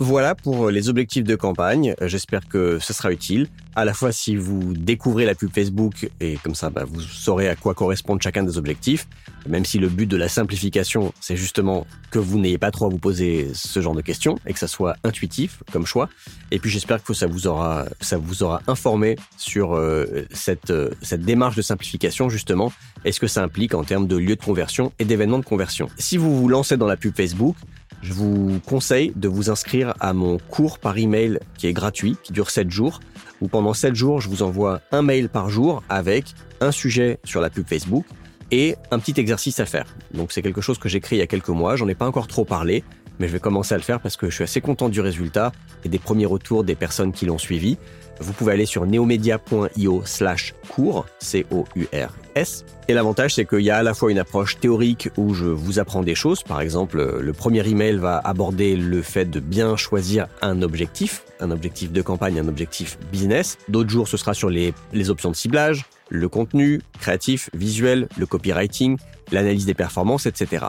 Voilà 0.00 0.36
pour 0.36 0.70
les 0.70 0.88
objectifs 0.88 1.24
de 1.24 1.34
campagne. 1.34 1.94
J'espère 2.02 2.46
que 2.46 2.78
ce 2.78 2.92
sera 2.92 3.10
utile. 3.10 3.48
À 3.74 3.84
la 3.84 3.92
fois 3.92 4.12
si 4.12 4.36
vous 4.36 4.74
découvrez 4.74 5.24
la 5.24 5.34
pub 5.34 5.52
Facebook 5.52 6.08
et 6.20 6.36
comme 6.36 6.54
ça 6.54 6.70
bah, 6.70 6.84
vous 6.86 7.00
saurez 7.00 7.48
à 7.48 7.56
quoi 7.56 7.74
correspondent 7.74 8.22
chacun 8.22 8.44
des 8.44 8.58
objectifs. 8.58 9.08
Même 9.48 9.64
si 9.64 9.78
le 9.78 9.88
but 9.88 10.06
de 10.06 10.16
la 10.16 10.28
simplification, 10.28 11.12
c'est 11.20 11.36
justement 11.36 11.84
que 12.12 12.20
vous 12.20 12.38
n'ayez 12.38 12.58
pas 12.58 12.70
trop 12.70 12.86
à 12.86 12.88
vous 12.88 12.98
poser 12.98 13.50
ce 13.54 13.80
genre 13.80 13.94
de 13.94 14.00
questions 14.00 14.38
et 14.46 14.52
que 14.52 14.58
ça 14.58 14.68
soit 14.68 14.96
intuitif 15.02 15.62
comme 15.72 15.86
choix. 15.86 16.08
Et 16.52 16.60
puis 16.60 16.70
j'espère 16.70 17.02
que 17.02 17.12
ça 17.12 17.26
vous 17.26 17.48
aura, 17.48 17.86
ça 18.00 18.18
vous 18.18 18.44
aura 18.44 18.62
informé 18.68 19.16
sur 19.36 19.74
euh, 19.74 20.26
cette, 20.30 20.70
euh, 20.70 20.90
cette 21.02 21.22
démarche 21.22 21.56
de 21.56 21.62
simplification 21.62 22.28
justement. 22.28 22.72
Est-ce 23.04 23.18
que 23.18 23.26
ça 23.26 23.42
implique 23.42 23.74
en 23.74 23.82
termes 23.82 24.06
de 24.06 24.16
lieu 24.16 24.36
de 24.36 24.42
conversion 24.42 24.92
et 25.00 25.04
d'événements 25.04 25.40
de 25.40 25.44
conversion? 25.44 25.88
Si 25.98 26.16
vous 26.16 26.38
vous 26.38 26.48
lancez 26.48 26.76
dans 26.76 26.86
la 26.86 26.96
pub 26.96 27.16
Facebook, 27.16 27.56
je 28.02 28.12
vous 28.12 28.60
conseille 28.66 29.12
de 29.16 29.28
vous 29.28 29.50
inscrire 29.50 29.94
à 30.00 30.12
mon 30.12 30.38
cours 30.38 30.78
par 30.78 30.96
email 30.98 31.40
qui 31.56 31.66
est 31.66 31.72
gratuit, 31.72 32.16
qui 32.22 32.32
dure 32.32 32.50
7 32.50 32.70
jours, 32.70 33.00
où 33.40 33.48
pendant 33.48 33.74
7 33.74 33.94
jours, 33.94 34.20
je 34.20 34.28
vous 34.28 34.42
envoie 34.42 34.80
un 34.92 35.02
mail 35.02 35.28
par 35.28 35.50
jour 35.50 35.82
avec 35.88 36.26
un 36.60 36.72
sujet 36.72 37.18
sur 37.24 37.40
la 37.40 37.50
pub 37.50 37.66
Facebook 37.66 38.04
et 38.50 38.76
un 38.90 38.98
petit 38.98 39.18
exercice 39.20 39.60
à 39.60 39.66
faire. 39.66 39.86
Donc 40.14 40.32
c'est 40.32 40.42
quelque 40.42 40.60
chose 40.60 40.78
que 40.78 40.88
j'ai 40.88 41.00
créé 41.00 41.18
il 41.18 41.20
y 41.20 41.24
a 41.24 41.26
quelques 41.26 41.48
mois, 41.48 41.76
j'en 41.76 41.88
ai 41.88 41.94
pas 41.94 42.06
encore 42.06 42.26
trop 42.26 42.44
parlé, 42.44 42.84
mais 43.18 43.26
je 43.26 43.32
vais 43.32 43.40
commencer 43.40 43.74
à 43.74 43.76
le 43.76 43.82
faire 43.82 44.00
parce 44.00 44.16
que 44.16 44.30
je 44.30 44.34
suis 44.34 44.44
assez 44.44 44.60
content 44.60 44.88
du 44.88 45.00
résultat 45.00 45.52
et 45.84 45.88
des 45.88 45.98
premiers 45.98 46.26
retours 46.26 46.64
des 46.64 46.74
personnes 46.74 47.12
qui 47.12 47.26
l'ont 47.26 47.38
suivi. 47.38 47.76
Vous 48.20 48.32
pouvez 48.32 48.52
aller 48.52 48.66
sur 48.66 48.86
neomedia.io 48.86 50.02
slash 50.04 50.54
cours, 50.68 51.06
C-O-U-R-S. 51.18 52.64
Et 52.88 52.94
l'avantage, 52.94 53.34
c'est 53.34 53.44
qu'il 53.44 53.60
y 53.60 53.70
a 53.70 53.78
à 53.78 53.82
la 53.82 53.94
fois 53.94 54.10
une 54.10 54.18
approche 54.18 54.58
théorique 54.58 55.10
où 55.16 55.34
je 55.34 55.44
vous 55.44 55.78
apprends 55.78 56.02
des 56.02 56.14
choses. 56.14 56.42
Par 56.42 56.60
exemple, 56.60 57.18
le 57.20 57.32
premier 57.32 57.66
email 57.68 57.96
va 57.96 58.18
aborder 58.18 58.76
le 58.76 59.02
fait 59.02 59.26
de 59.26 59.40
bien 59.40 59.76
choisir 59.76 60.26
un 60.42 60.62
objectif, 60.62 61.24
un 61.40 61.50
objectif 61.50 61.92
de 61.92 62.02
campagne, 62.02 62.38
un 62.38 62.48
objectif 62.48 62.98
business. 63.12 63.58
D'autres 63.68 63.90
jours, 63.90 64.08
ce 64.08 64.16
sera 64.16 64.34
sur 64.34 64.50
les, 64.50 64.74
les 64.92 65.10
options 65.10 65.30
de 65.30 65.36
ciblage, 65.36 65.84
le 66.08 66.28
contenu, 66.28 66.80
créatif, 67.00 67.50
visuel, 67.54 68.08
le 68.16 68.26
copywriting, 68.26 68.96
l'analyse 69.32 69.66
des 69.66 69.74
performances, 69.74 70.26
etc. 70.26 70.66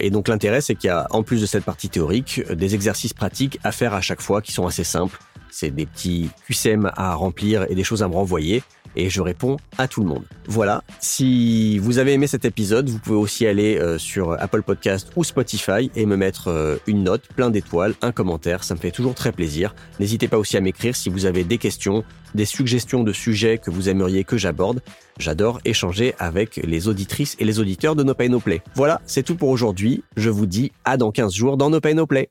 Et 0.00 0.10
donc 0.10 0.28
l'intérêt, 0.28 0.60
c'est 0.60 0.74
qu'il 0.74 0.88
y 0.88 0.90
a, 0.90 1.06
en 1.10 1.22
plus 1.22 1.40
de 1.40 1.46
cette 1.46 1.64
partie 1.64 1.88
théorique, 1.88 2.42
des 2.50 2.74
exercices 2.74 3.12
pratiques 3.12 3.58
à 3.64 3.72
faire 3.72 3.94
à 3.94 4.00
chaque 4.00 4.20
fois 4.20 4.42
qui 4.42 4.52
sont 4.52 4.66
assez 4.66 4.84
simples 4.84 5.18
c'est 5.50 5.70
des 5.70 5.86
petits 5.86 6.30
QCM 6.46 6.90
à 6.96 7.14
remplir 7.14 7.66
et 7.68 7.74
des 7.74 7.84
choses 7.84 8.02
à 8.02 8.08
me 8.08 8.14
renvoyer 8.14 8.62
et 8.96 9.10
je 9.10 9.22
réponds 9.22 9.56
à 9.78 9.88
tout 9.88 10.02
le 10.02 10.08
monde. 10.08 10.24
Voilà. 10.46 10.82
Si 11.00 11.78
vous 11.78 11.98
avez 11.98 12.12
aimé 12.12 12.26
cet 12.26 12.44
épisode, 12.44 12.88
vous 12.88 12.98
pouvez 12.98 13.16
aussi 13.16 13.46
aller 13.46 13.78
euh, 13.78 13.98
sur 13.98 14.32
Apple 14.40 14.62
Podcast 14.62 15.10
ou 15.16 15.24
Spotify 15.24 15.90
et 15.94 16.06
me 16.06 16.16
mettre 16.16 16.48
euh, 16.48 16.76
une 16.86 17.04
note, 17.04 17.22
plein 17.34 17.50
d'étoiles, 17.50 17.94
un 18.02 18.12
commentaire. 18.12 18.64
Ça 18.64 18.74
me 18.74 18.80
fait 18.80 18.90
toujours 18.90 19.14
très 19.14 19.32
plaisir. 19.32 19.74
N'hésitez 20.00 20.28
pas 20.28 20.38
aussi 20.38 20.56
à 20.56 20.60
m'écrire 20.60 20.96
si 20.96 21.08
vous 21.08 21.26
avez 21.26 21.44
des 21.44 21.58
questions, 21.58 22.04
des 22.34 22.44
suggestions 22.44 23.04
de 23.04 23.12
sujets 23.12 23.58
que 23.58 23.70
vous 23.70 23.88
aimeriez 23.88 24.24
que 24.24 24.36
j'aborde. 24.36 24.80
J'adore 25.18 25.60
échanger 25.64 26.14
avec 26.18 26.56
les 26.56 26.88
auditrices 26.88 27.36
et 27.38 27.44
les 27.44 27.60
auditeurs 27.60 27.94
de 27.94 28.02
No 28.02 28.14
Pay 28.14 28.28
No 28.28 28.40
Play. 28.40 28.62
Voilà, 28.74 29.00
c'est 29.06 29.22
tout 29.22 29.36
pour 29.36 29.48
aujourd'hui. 29.48 30.02
Je 30.16 30.30
vous 30.30 30.46
dis 30.46 30.72
à 30.84 30.96
dans 30.96 31.12
15 31.12 31.34
jours 31.34 31.56
dans 31.56 31.70
No 31.70 31.80
Pay 31.80 31.94
No 31.94 32.06
Play. 32.06 32.30